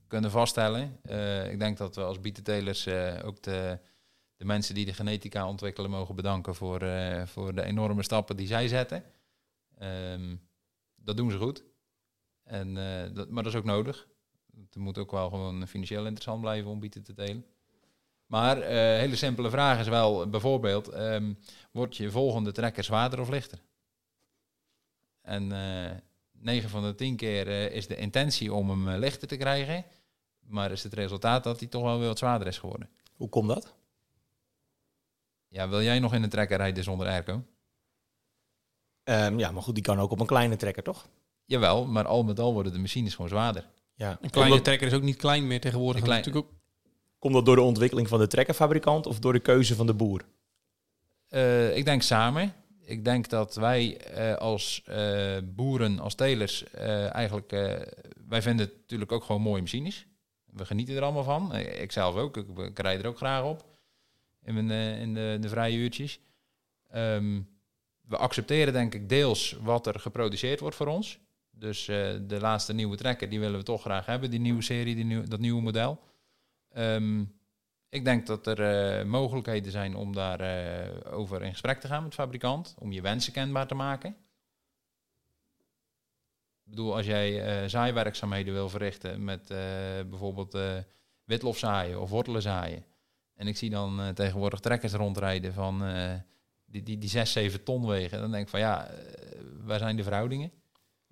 [0.07, 1.01] kunnen vaststellen.
[1.03, 3.78] Uh, ik denk dat we als bietentelers uh, ook de,
[4.36, 6.82] de, mensen die de genetica ontwikkelen mogen bedanken voor,
[7.26, 9.05] voor de enorme stappen die zij zetten.
[9.82, 10.49] Um,
[10.95, 11.64] dat doen ze goed.
[12.42, 12.74] En,
[13.14, 14.09] dat, maar dat is ook nodig.
[14.61, 17.47] Het moet ook wel gewoon financieel interessant blijven om bieten te delen.
[18.27, 21.39] Maar uh, hele simpele vraag is wel bijvoorbeeld, um,
[21.71, 23.59] wordt je volgende trekker zwaarder of lichter?
[25.23, 25.91] En uh,
[26.33, 29.85] 9 van de 10 keer uh, is de intentie om hem lichter te krijgen,
[30.41, 32.89] maar is het resultaat dat hij toch wel weer wat zwaarder is geworden.
[33.13, 33.75] Hoe komt dat?
[35.49, 37.43] Ja, wil jij nog in een trekker rijden zonder airco?
[39.05, 41.09] Um, ja, maar goed, die kan ook op een kleine trekker, toch?
[41.45, 43.69] Jawel, maar al met al worden de machines gewoon zwaarder.
[43.95, 46.03] Ja, een kleine trekker is ook niet klein meer tegenwoordig.
[46.03, 46.18] Klein...
[46.18, 46.53] Natuurlijk ook...
[47.18, 50.24] Komt dat door de ontwikkeling van de trekkerfabrikant of door de keuze van de boer?
[51.30, 52.55] Uh, ik denk samen.
[52.80, 56.64] Ik denk dat wij uh, als uh, boeren, als telers,
[57.11, 57.51] eigenlijk...
[58.28, 60.07] wij vinden het natuurlijk ook gewoon mooie machines.
[60.45, 61.57] We genieten er allemaal van.
[61.57, 62.36] Ik zelf ook.
[62.36, 63.64] Ik, ik rijd er ook graag op.
[64.45, 66.20] In, mijn, in de, de, vrije uurtjes.
[66.95, 67.49] Um,
[68.01, 71.18] we accepteren denk ik deels wat er geproduceerd wordt voor ons.
[71.59, 74.95] Dus uh, de laatste nieuwe trekker, die willen we toch graag hebben, die nieuwe serie,
[74.95, 76.01] die nieuw, dat nieuwe model.
[76.77, 77.39] Um,
[77.89, 82.03] ik denk dat er uh, mogelijkheden zijn om daarover uh, over in gesprek te gaan
[82.03, 84.17] met de fabrikant, om je wensen kenbaar te maken.
[86.65, 89.47] Ik bedoel, als jij zaaiwerkzaamheden wil verrichten met
[90.09, 90.59] bijvoorbeeld
[91.25, 92.85] witlofzaaien of wortelen zaaien.
[93.35, 95.83] En ik zie dan tegenwoordig trekkers rondrijden van
[96.65, 98.21] die, die, die 6, 7 ton wegen.
[98.21, 98.91] Dan denk ik van ja,
[99.65, 100.53] waar zijn de verhoudingen?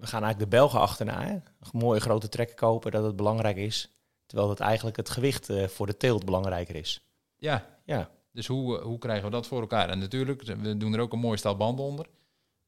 [0.02, 1.22] We gaan eigenlijk de Belgen achterna.
[1.22, 1.32] Hè?
[1.32, 1.42] Een
[1.72, 3.90] mooie grote trekken kopen, dat het belangrijk is.
[4.26, 7.06] Terwijl het eigenlijk het gewicht uh, voor de teelt belangrijker is.
[7.36, 8.10] Ja, ja.
[8.32, 9.88] dus hoe, hoe krijgen we dat voor elkaar?
[9.88, 12.06] En natuurlijk, we doen er ook een mooi stel banden onder.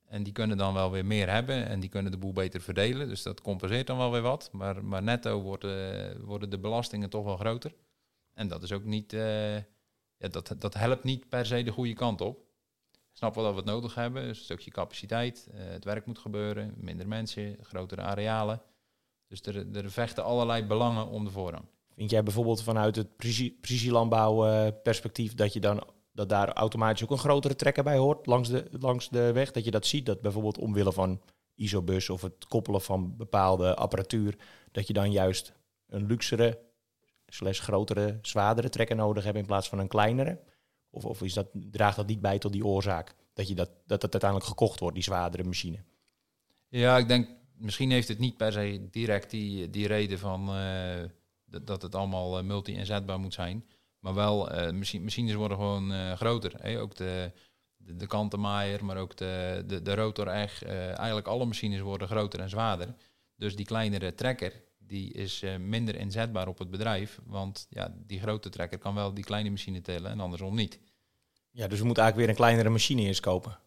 [0.07, 3.09] En die kunnen dan wel weer meer hebben en die kunnen de boel beter verdelen.
[3.09, 4.49] Dus dat compenseert dan wel weer wat.
[4.53, 7.75] Maar, maar netto worden, worden de belastingen toch wel groter.
[8.35, 9.57] En dat is ook niet, uh,
[10.17, 12.44] ja, dat, dat helpt niet per se de goede kant op
[13.15, 14.23] snap wel dat we het nodig hebben.
[14.23, 18.63] Dus een stukje capaciteit, uh, het werk moet gebeuren, minder mensen, grotere arealen.
[19.29, 21.65] Dus er, er vechten allerlei belangen om de voorrang.
[21.95, 27.11] Vind jij bijvoorbeeld vanuit het precisielandbouw uh, perspectief dat je dan dat daar automatisch ook
[27.11, 29.51] een grotere trekker bij hoort langs de, langs de weg?
[29.51, 31.21] Dat je dat ziet, dat bijvoorbeeld omwille van
[31.55, 34.37] isobus of het koppelen van bepaalde apparatuur,
[34.73, 35.53] dat je dan juist
[35.87, 36.61] een luxere,
[37.27, 40.41] slash grotere, zwaardere trekker nodig hebt in plaats van een kleinere?
[40.95, 43.15] Of, of is dat, draagt dat niet bij tot die oorzaak?
[43.33, 45.79] Dat, je dat, dat het uiteindelijk gekocht wordt, die zwaardere machine?
[46.69, 51.05] Ja, ik denk, misschien heeft het niet per se direct die, die reden van uh,
[51.45, 53.65] dat het allemaal uh, multi-inzetbaar moet zijn.
[53.99, 54.71] Maar wel, uh,
[55.01, 56.79] machines worden gewoon groter.
[56.81, 57.33] Ook de,
[57.77, 62.95] de, kantenmaaier, maar ook de, de, de rotor eigenlijk alle machines worden groter en zwaarder.
[63.37, 67.21] Dus die kleinere trekker, die is minder inzetbaar op het bedrijf.
[67.25, 70.79] Want ja, die grote trekker kan wel die kleine machine tellen en andersom niet.
[71.51, 73.59] Ja, dus we moeten eigenlijk weer een kleinere machine eerst kopen.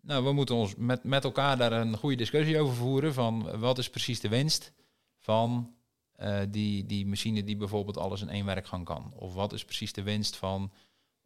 [0.00, 3.78] Nou, we moeten ons met, met elkaar daar een goede discussie over voeren van wat
[3.78, 4.72] is precies de winst
[5.18, 5.74] van
[6.20, 9.12] uh, die, die machine die bijvoorbeeld alles in één werkgang kan.
[9.14, 10.72] Of wat is precies de winst van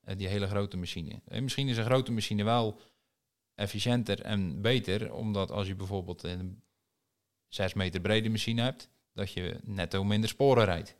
[0.05, 1.11] uh, die hele grote machine.
[1.11, 2.81] En eh, misschien is een grote machine wel
[3.55, 6.63] efficiënter en beter, omdat als je bijvoorbeeld een
[7.49, 10.97] 6 meter brede machine hebt, dat je netto minder sporen rijdt.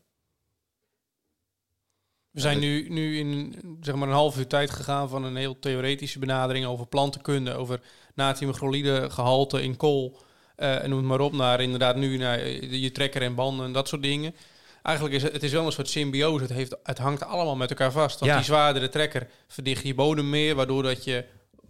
[2.31, 5.59] We zijn nu, nu in zeg maar een half uur tijd gegaan van een heel
[5.59, 7.81] theoretische benadering over plantenkunde, over
[8.15, 10.19] natriumchloride gehalte in kool
[10.57, 13.73] uh, en noem het maar op, naar inderdaad nu naar je trekker en banden en
[13.73, 14.35] dat soort dingen.
[14.83, 16.43] Eigenlijk is het, het is wel een soort symbiose.
[16.43, 18.21] Het, heeft, het hangt allemaal met elkaar vast.
[18.21, 21.25] Want die zwaardere trekker verdicht je bodem meer, waardoor dat je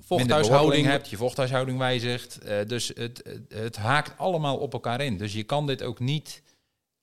[0.04, 2.38] vochthuishouding hebt, je vochthuishouding wijzigt.
[2.44, 5.16] Uh, dus het, het, het haakt allemaal op elkaar in.
[5.16, 6.42] Dus je kan dit ook niet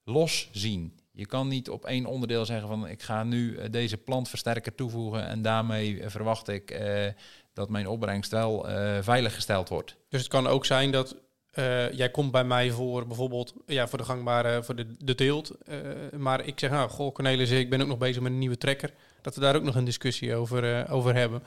[0.04, 1.00] los zien.
[1.12, 5.28] Je kan niet op één onderdeel zeggen van ik ga nu eh, deze plantversterker toevoegen
[5.28, 7.08] en daarmee eh, verwacht ik uh,
[7.54, 9.96] dat mijn opbrengst wel uh, veilig gesteld wordt.
[10.10, 11.16] Dus het kan ook zijn dat
[11.52, 15.52] eh, jij komt bij mij voor bijvoorbeeld ja, voor de gangbare, voor de, de teelt.
[15.66, 15.78] Eh,
[16.18, 18.94] maar ik zeg, nou, goh, Cornelis, ik ben ook nog bezig met een nieuwe trekker.
[19.22, 21.44] Dat we daar ook nog een discussie over, eh, over hebben.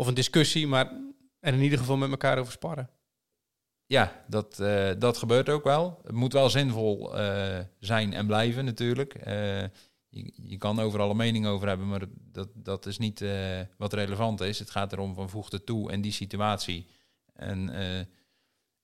[0.00, 0.92] Of een discussie, maar
[1.40, 2.90] er in ieder geval met elkaar over sparren.
[3.86, 6.00] Ja, dat, eh, dat gebeurt ook wel.
[6.02, 9.14] Het moet wel zinvol eh, zijn en blijven natuurlijk.
[9.14, 9.62] Eh,
[10.08, 13.24] je, je kan overal een mening over hebben, maar dat, dat is niet
[13.76, 14.58] wat relevant is.
[14.58, 16.86] Het gaat erom van voegt het toe in die situatie.
[17.32, 17.70] En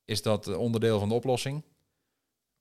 [0.04, 1.64] is dat onderdeel van de oplossing?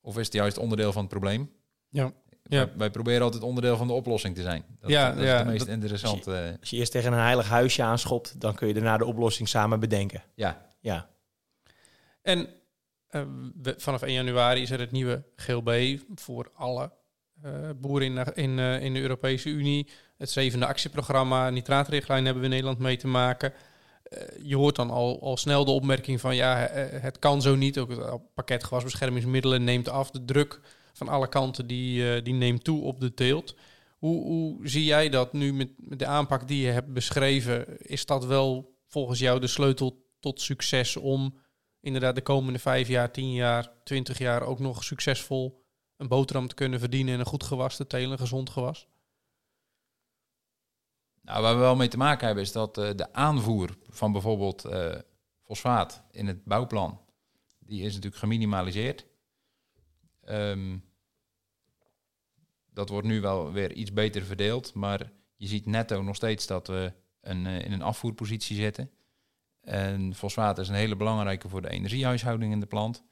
[0.02, 1.52] Of is het juist onderdeel van het probleem?
[1.90, 2.14] Ja.
[2.50, 2.70] Wij, Ja.
[2.78, 4.66] wij proberen altijd onderdeel van de oplossing te zijn.
[4.80, 6.58] Dat, Ja, dat is ja, de meest dat- interessante.
[6.60, 9.80] Als je eerst tegen een heilig huisje aanschopt, dan kun je daarna de oplossing samen
[9.80, 10.24] bedenken.
[10.36, 11.08] ja, Ja,
[12.22, 12.48] En
[13.08, 13.22] eh,
[13.62, 16.92] we- vanaf 1 januari is er het nieuwe GLB voor alle
[17.44, 19.88] eh, boeren in, de- in, eh, in de Europese Unie.
[20.18, 23.54] Het zevende actieprogramma, nitraatrichtlijn hebben we in Nederland mee te maken.
[24.44, 26.56] Je hoort dan al, al snel de opmerking van ja,
[27.02, 27.78] het kan zo niet.
[27.80, 30.12] Ook het pakket gewasbeschermingsmiddelen neemt af.
[30.12, 30.60] De druk
[30.96, 33.56] van alle kanten die, eh, die neemt toe op de teelt.
[33.98, 37.82] Hoe, hoe zie jij dat nu met, met de aanpak die je hebt beschreven?
[37.88, 41.38] Is dat wel volgens jou de sleutel tot succes om
[41.80, 45.64] inderdaad de komende vijf jaar, tien jaar, twintig jaar ook nog succesvol
[45.98, 48.88] een boterham te kunnen verdienen en een goed gewas te telen, een gezond gewas?
[51.22, 54.66] Nou, waar we wel mee te maken hebben is dat eh, de aanvoer van bijvoorbeeld
[54.66, 54.96] eh,
[55.44, 57.02] fosfaat in het bouwplan,
[57.60, 59.06] die is natuurlijk geminimaliseerd.
[60.26, 60.78] Ehm,
[62.72, 66.68] dat wordt nu wel weer iets beter verdeeld, maar je ziet netto nog steeds dat
[66.68, 68.92] we een, eh, in een afvoerpositie zitten.
[69.62, 73.04] En fosfaat is een hele belangrijke voor de energiehuishouding in de plant.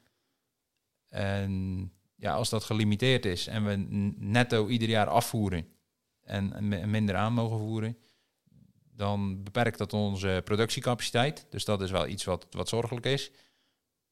[1.08, 3.76] En ja, als dat gelimiteerd is en we
[4.18, 5.68] netto ieder jaar afvoeren
[6.20, 7.98] en en mi- minder aan mogen voeren,
[8.96, 11.46] dan beperkt dat onze productiecapaciteit.
[11.50, 13.30] Dus dat is wel iets wat, wat zorgelijk is.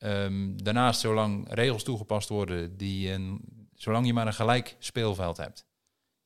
[0.03, 3.40] Ehm, daarnaast, zolang regels toegepast worden, die een,
[3.74, 5.66] zolang je maar een gelijk speelveld hebt.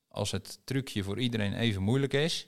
[0.07, 2.47] Als het trucje voor iedereen even moeilijk is,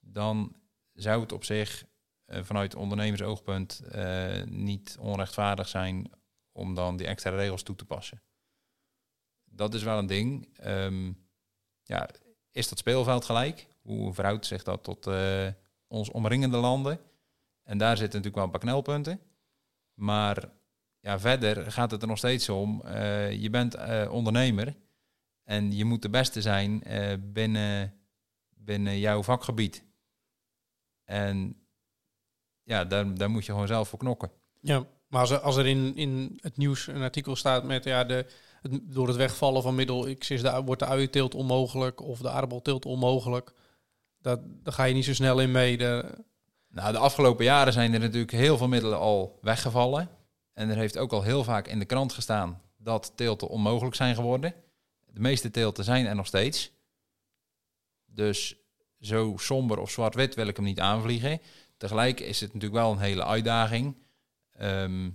[0.00, 0.56] dan
[0.92, 1.84] zou het op zich
[2.24, 6.10] eh, vanuit ondernemersoogpunt eh, niet onrechtvaardig zijn
[6.52, 8.22] om dan die extra regels toe te passen.
[9.44, 10.58] Dat is wel een ding.
[10.58, 11.12] Ehm,
[11.82, 12.08] ja,
[12.50, 13.66] is dat speelveld gelijk?
[13.82, 15.48] Hoe verhoudt zich dat tot eh,
[15.86, 17.00] ons omringende landen?
[17.62, 19.20] En daar zitten natuurlijk wel een paar knelpunten.
[19.94, 20.56] Maar
[21.08, 22.82] ja, verder gaat het er nog steeds om.
[22.84, 24.76] eh, je bent eh, ondernemer
[25.44, 27.94] en je moet de beste zijn eh, binnen,
[28.48, 29.84] binnen jouw vakgebied.
[31.04, 31.56] En
[32.62, 34.30] ja, daar, daar moet je gewoon zelf voor knokken.
[34.60, 38.04] Ja, maar als er, als er in, in het nieuws een artikel staat met ja,
[38.04, 38.26] de,
[38.60, 42.30] het, door het wegvallen van middel X is de, wordt de uienteelt onmogelijk of de
[42.30, 43.52] aardappelteelt onmogelijk,
[44.20, 45.76] dat, daar ga je niet zo snel in mee.
[45.76, 46.24] De,
[46.68, 50.17] Nou, de afgelopen jaren zijn er natuurlijk heel veel middelen al weggevallen.
[50.58, 54.14] En er heeft ook al heel vaak in de krant gestaan dat teelten onmogelijk zijn
[54.14, 54.54] geworden.
[55.06, 56.72] De meeste teelten zijn er nog steeds.
[58.06, 58.56] Dus
[59.00, 61.40] zo somber of zwart-wit wil ik hem niet aanvliegen.
[61.76, 63.96] Tegelijk is het natuurlijk wel een hele uitdaging.
[64.52, 65.10] Ehm,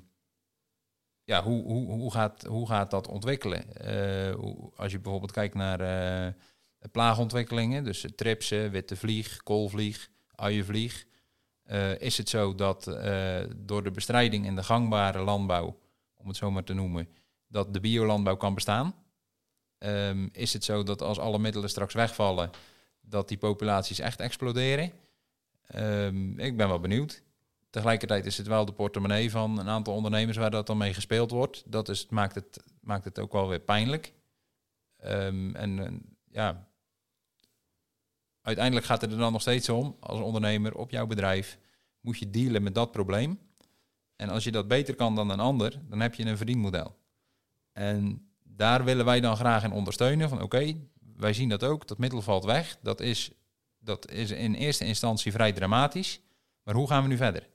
[1.23, 3.75] ja, hoe, hoe, hoe, gaat, hoe gaat dat ontwikkelen?
[3.75, 4.35] Eh,
[4.75, 6.33] als je bijvoorbeeld kijkt naar eh,
[6.91, 11.05] plaagontwikkelingen, dus tripsen, witte vlieg, koolvlieg, uienvlieg.
[11.63, 15.79] Eh, is het zo dat eh, door de bestrijding in de gangbare landbouw,
[16.15, 17.07] om het zo maar te noemen,
[17.47, 18.95] dat de biolandbouw kan bestaan?
[19.77, 22.49] Ehm, is het zo dat als alle middelen straks wegvallen,
[23.01, 24.91] dat die populaties echt exploderen?
[25.67, 27.23] Ehm, ik ben wel benieuwd.
[27.69, 31.31] Tegelijkertijd is het wel de portemonnee van een aantal ondernemers waar dat dan mee gespeeld
[31.31, 31.63] wordt.
[31.65, 34.13] Dat is, maakt, het, maakt het ook wel weer pijnlijk.
[34.97, 36.67] Ehm, en ja,
[38.43, 41.57] uiteindelijk gaat het er dan nog steeds om, als ondernemer op jouw bedrijf,
[41.99, 43.39] moet je dealen met dat probleem.
[44.15, 46.95] En als je dat beter kan dan een ander, dan heb je een verdienmodel.
[47.71, 50.29] En daar willen wij dan graag in ondersteunen.
[50.29, 50.75] Van oké,
[51.15, 52.77] wij zien dat ook, dat middel valt weg.
[52.81, 53.31] Dat is,
[53.79, 56.21] dat is in eerste instantie vrij dramatisch.
[56.63, 57.49] Maar hoe gaan we nu verder?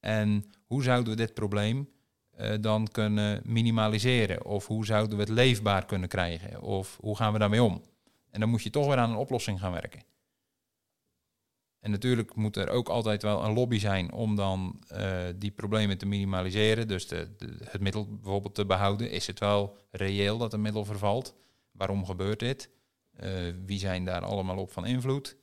[0.00, 1.88] En hoe zouden we dit probleem
[2.30, 4.44] eh, dan kunnen minimaliseren?
[4.44, 6.62] Of hoe zouden we het leefbaar kunnen krijgen?
[6.62, 7.82] Of hoe gaan we daarmee om?
[8.34, 10.02] En dan moet je toch weer aan een oplossing gaan werken.
[11.80, 15.98] En natuurlijk moet er ook altijd wel een lobby zijn om dan eh, die problemen
[15.98, 16.88] te minimaliseren.
[16.88, 19.10] Dus de, de- het middel bijvoorbeeld te behouden.
[19.10, 21.34] Is het wel reëel dat een middel vervalt?
[21.70, 22.70] Waarom gebeurt dit?
[23.12, 23.30] Eh,
[23.66, 25.36] wie zijn daar allemaal op van invloed?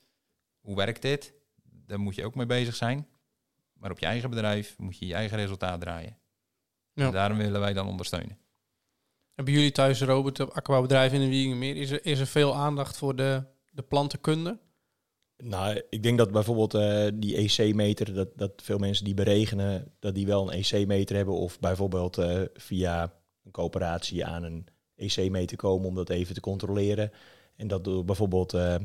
[0.59, 1.33] Hoe werkt dit?
[1.63, 3.07] Daar moet je ook mee bezig zijn.
[3.73, 6.17] Maar op je eigen bedrijf moet je je eigen resultaat draaien.
[6.93, 7.05] Ja.
[7.05, 8.37] En daarom willen wij dan ondersteunen.
[9.35, 12.97] Hebben jullie thuis, Robert, op akkerbouwbedrijf in de Wiegenmeer, is er, is er veel aandacht
[12.97, 14.59] voor de, de plantenkunde?
[15.43, 20.15] Nou, ik denk dat bijvoorbeeld uh, die EC-meter, dat, dat veel mensen die beregenen, dat
[20.15, 21.33] die wel een EC-meter hebben.
[21.33, 23.13] Of bijvoorbeeld uh, via
[23.43, 27.11] een coöperatie aan een EC-meter komen om dat even te controleren.
[27.55, 28.75] En dat door bijvoorbeeld uh,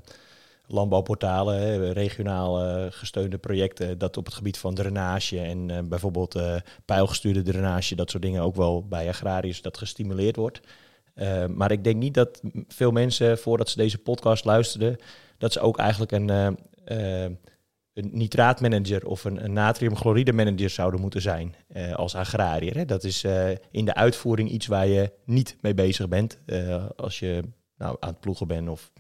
[0.67, 6.41] landbouwportalen, regionaal gesteunde projecten, dat op het gebied van drainage en bijvoorbeeld
[6.85, 10.61] pijlgestuurde drainage, dat soort dingen ook wel bij agrariërs dat gestimuleerd wordt.
[11.55, 14.97] maar ik denk niet dat veel mensen, voordat ze deze podcast luisterden,
[15.39, 17.39] dat ze ook eigenlijk een, een
[17.95, 21.55] nitraatmanager of een, een natriumchloride manager zouden moeten zijn
[21.95, 22.77] als agrariër.
[22.77, 22.85] Hè.
[22.85, 23.25] Dat is
[23.71, 26.39] in de uitvoering iets waar je niet mee bezig bent
[26.97, 27.43] als je
[27.79, 28.93] nou, aan het ploegen bent of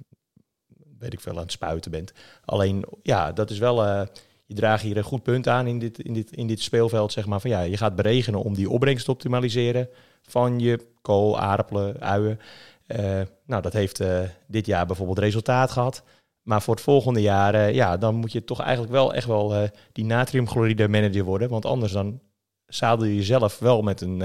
[1.06, 2.12] weet ik veel aan het spuiten bent.
[2.44, 4.06] Alleen ja, dat is wel
[4.46, 7.12] je draagt hier een goed punt aan in dit, in dit, in dit speelveld.
[7.12, 9.88] Zeg maar van ja, je gaat beregenen om die opbrengst te optimaliseren
[10.22, 12.40] van je kool, aardappelen, uien.
[12.86, 16.02] Uh, nou, dat heeft uh, dit jaar bijvoorbeeld resultaat gehad.
[16.42, 20.04] Maar voor het volgende jaar, ja, dan moet je toch eigenlijk wel echt wel die
[20.04, 21.48] natriumchloride manager worden.
[21.48, 22.20] Want anders dan
[22.66, 24.16] zadel je jezelf wel met een,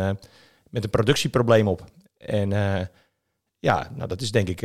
[0.69, 1.83] met een productieprobleem op.
[2.17, 2.49] En
[3.59, 4.61] ja, nou dat is denk ik...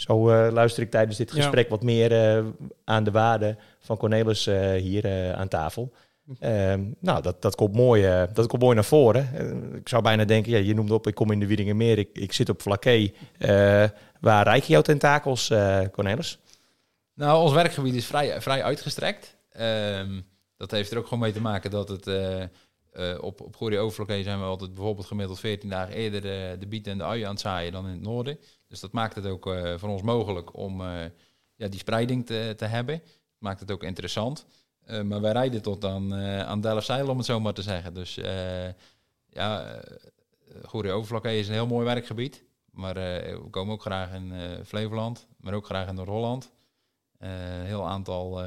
[0.00, 1.70] zo luister ik tijdens dit gesprek ja.
[1.70, 2.44] wat meer
[2.84, 4.44] aan de waarde van Cornelis
[4.76, 5.92] hier aan tafel.
[6.38, 9.28] Ehm, nou, dat, dat, komt mooi, dat komt mooi naar voren.
[9.74, 12.32] ik zou bijna denken, ja, je noemde op, ik kom in de Wiedingenmeer, ik, ik
[12.32, 13.10] zit op Flaké.
[14.20, 15.52] waar rijken jouw tentakels,
[15.92, 16.38] Cornelis?
[17.14, 19.36] Nou, ons werkgebied is vrij, vrij uitgestrekt.
[19.60, 20.26] Um,
[20.56, 22.06] dat heeft er ook gewoon mee te maken dat het
[22.92, 26.66] uh, op, op Goeree Overvlakke zijn we altijd bijvoorbeeld gemiddeld 14 dagen eerder de, de
[26.66, 28.38] bieten en de uien aan het zaaien dan in het noorden.
[28.66, 30.82] Dus dat maakt het ook uh, voor ons mogelijk om
[31.54, 33.02] ja, die spreiding te, te hebben.
[33.38, 34.46] Maakt het ook interessant.
[35.04, 37.94] maar wij rijden tot aan, aan Delfzijl, om het zo maar te zeggen.
[37.94, 38.14] Dus
[39.28, 39.80] ja,
[40.64, 42.44] Goeree Overvlakke is een heel mooi werkgebied.
[42.70, 44.32] Maar we komen ook graag in
[44.64, 46.52] Flevoland, maar ook graag in Noord-Holland.
[47.20, 48.42] Eh, een heel aantal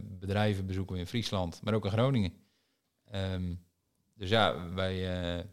[0.00, 2.32] bedrijven bezoeken we in Friesland, maar ook in Groningen.
[3.14, 3.66] Um,
[4.18, 5.44] dus ja, wij uh,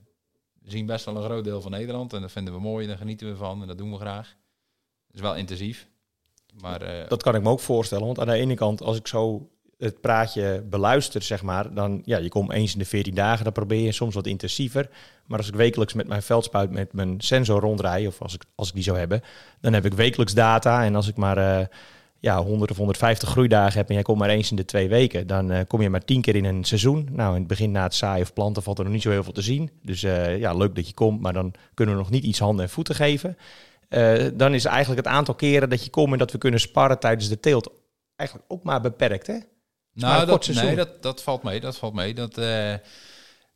[0.64, 2.98] zien best wel een groot deel van Nederland en dat vinden we mooi en daar
[2.98, 4.36] genieten we van en dat doen we graag.
[5.08, 5.88] Het is wel intensief.
[6.62, 9.50] Maar, dat kan ik me ook voorstellen, want aan de ene kant, als ik zo
[9.78, 13.54] het praatje beluister, zeg maar, dan ja, je komt eens in de 14 dagen, dan
[13.54, 14.90] probeer je soms wat intensiever.
[15.26, 18.68] Maar als ik wekelijks met mijn veldspuit met mijn sensor rondrij, of als ik, als
[18.68, 19.22] ik die zou hebben,
[19.60, 20.84] dan heb ik wekelijks data.
[20.84, 21.70] En als ik maar
[22.26, 25.28] ja, 100 of 150 groeidagen hebt en jij komt maar eens in de twee weken,
[25.28, 27.08] dan uh, kom je maar tien keer in een seizoen.
[27.12, 29.24] Nou, in het begin na het zaaien of planten valt er nog niet zo heel
[29.24, 29.70] veel te zien.
[29.82, 32.66] Dus uh, ja, leuk dat je komt, maar dan kunnen we nog niet iets handen
[32.66, 33.38] en voeten geven.
[33.90, 37.00] Uh, dan is eigenlijk het aantal keren dat je komt en dat we kunnen sparren
[37.00, 37.72] tijdens de teelt
[38.16, 39.38] eigenlijk ook maar beperkt, hè?
[39.94, 41.60] Nou, dat, nee, dat, dat valt mee.
[41.60, 42.14] Dat valt mee.
[42.14, 42.38] Dat,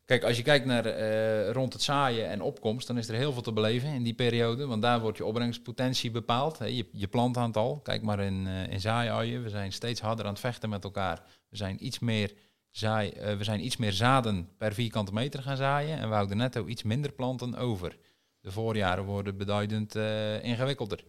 [0.10, 3.34] Kijk, als je kijkt naar uh, rond het zaaien en opkomst, dan is er heel
[3.34, 4.66] veel te beleven in die periode.
[4.66, 6.58] Want daar wordt je opbrengstpotentie bepaald.
[6.58, 7.80] Hè, je, je plantaantal.
[7.80, 9.44] Kijk maar in, uh, in zaaiuien.
[9.44, 11.22] We zijn steeds harder aan het vechten met elkaar.
[11.50, 12.34] We zijn iets meer,
[12.72, 15.98] zaai, uh, we zijn iets meer zaden per vierkante meter gaan zaaien.
[15.98, 17.98] En we houden netto iets minder planten over.
[18.42, 19.96] De voorjaren worden beduidend
[20.42, 21.04] ingewikkelder.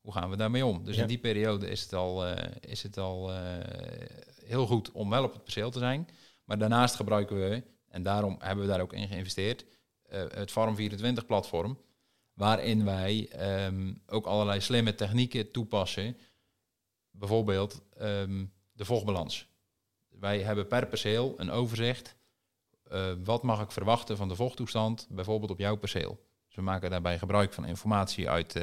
[0.00, 0.84] Hoe gaan we daarmee om?
[0.84, 1.02] Dus ja.
[1.02, 2.26] in die periode is het al,
[2.60, 3.30] is het al
[4.44, 6.08] heel goed om wel op het perceel te zijn.
[6.44, 7.62] Maar daarnaast gebruiken we
[7.96, 9.64] en daarom hebben we daar ook in geïnvesteerd.
[10.12, 11.78] Uh, het Farm24-platform,
[12.32, 13.30] waarin wij
[13.66, 16.16] um, ook allerlei slimme technieken toepassen.
[17.10, 19.48] Bijvoorbeeld um, de vochtbalans.
[20.08, 22.16] Wij hebben per perceel een overzicht.
[22.92, 26.24] Uh, wat mag ik verwachten van de vochttoestand, bijvoorbeeld op jouw perceel?
[26.46, 28.62] Dus we maken daarbij gebruik van informatie uit uh,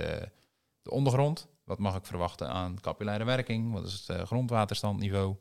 [0.82, 1.48] de ondergrond.
[1.64, 3.74] Wat mag ik verwachten aan capillaire werking?
[3.74, 5.36] Wat is het grondwaterstandniveau?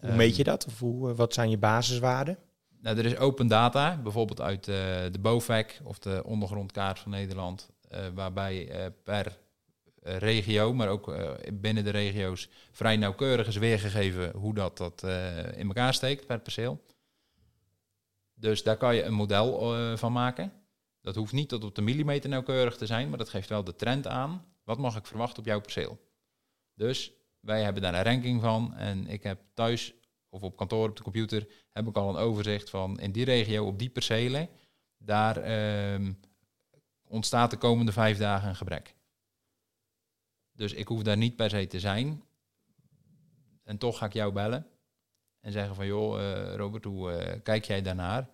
[0.00, 0.66] Hoe meet je dat?
[0.66, 2.38] Of hoe, wat zijn je basiswaarden?
[2.84, 4.74] Nou, er is open data, bijvoorbeeld uit uh,
[5.10, 9.38] de BOVAC of de ondergrondkaart van Nederland, uh, waarbij uh, per
[10.02, 11.16] regio, maar ook
[11.52, 15.02] binnen de regio's, vrij nauwkeurig is weergegeven hoe dat, dat
[15.56, 16.84] in elkaar steekt per perceel.
[18.34, 20.52] Dus daar kan je een model van maken.
[21.00, 23.76] Dat hoeft niet tot op de millimeter nauwkeurig te zijn, maar dat geeft wel de
[23.76, 24.44] trend aan.
[24.64, 25.98] Wat mag ik verwachten op jouw perceel?
[26.74, 29.94] Dus wij hebben daar een ranking van en ik heb thuis
[30.34, 33.66] of op kantoor op de computer heb ik al een overzicht van in die regio,
[33.66, 34.48] op die percelen,
[34.98, 36.08] daar uh,
[37.04, 38.94] ontstaat de komende vijf dagen een gebrek.
[40.52, 42.22] Dus ik hoef daar niet per se te zijn.
[43.64, 44.66] En toch ga ik jou bellen
[45.40, 48.28] en zeggen van joh, uh, Robert, hoe uh, kijk jij daarnaar?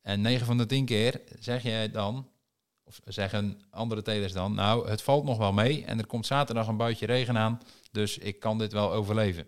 [0.00, 2.30] En 9 van de 10 keer zeg jij dan,
[2.84, 6.66] of zeggen andere telers dan, nou, het valt nog wel mee en er komt zaterdag
[6.66, 7.60] een buitje regen aan,
[7.90, 9.46] dus ik kan dit wel overleven.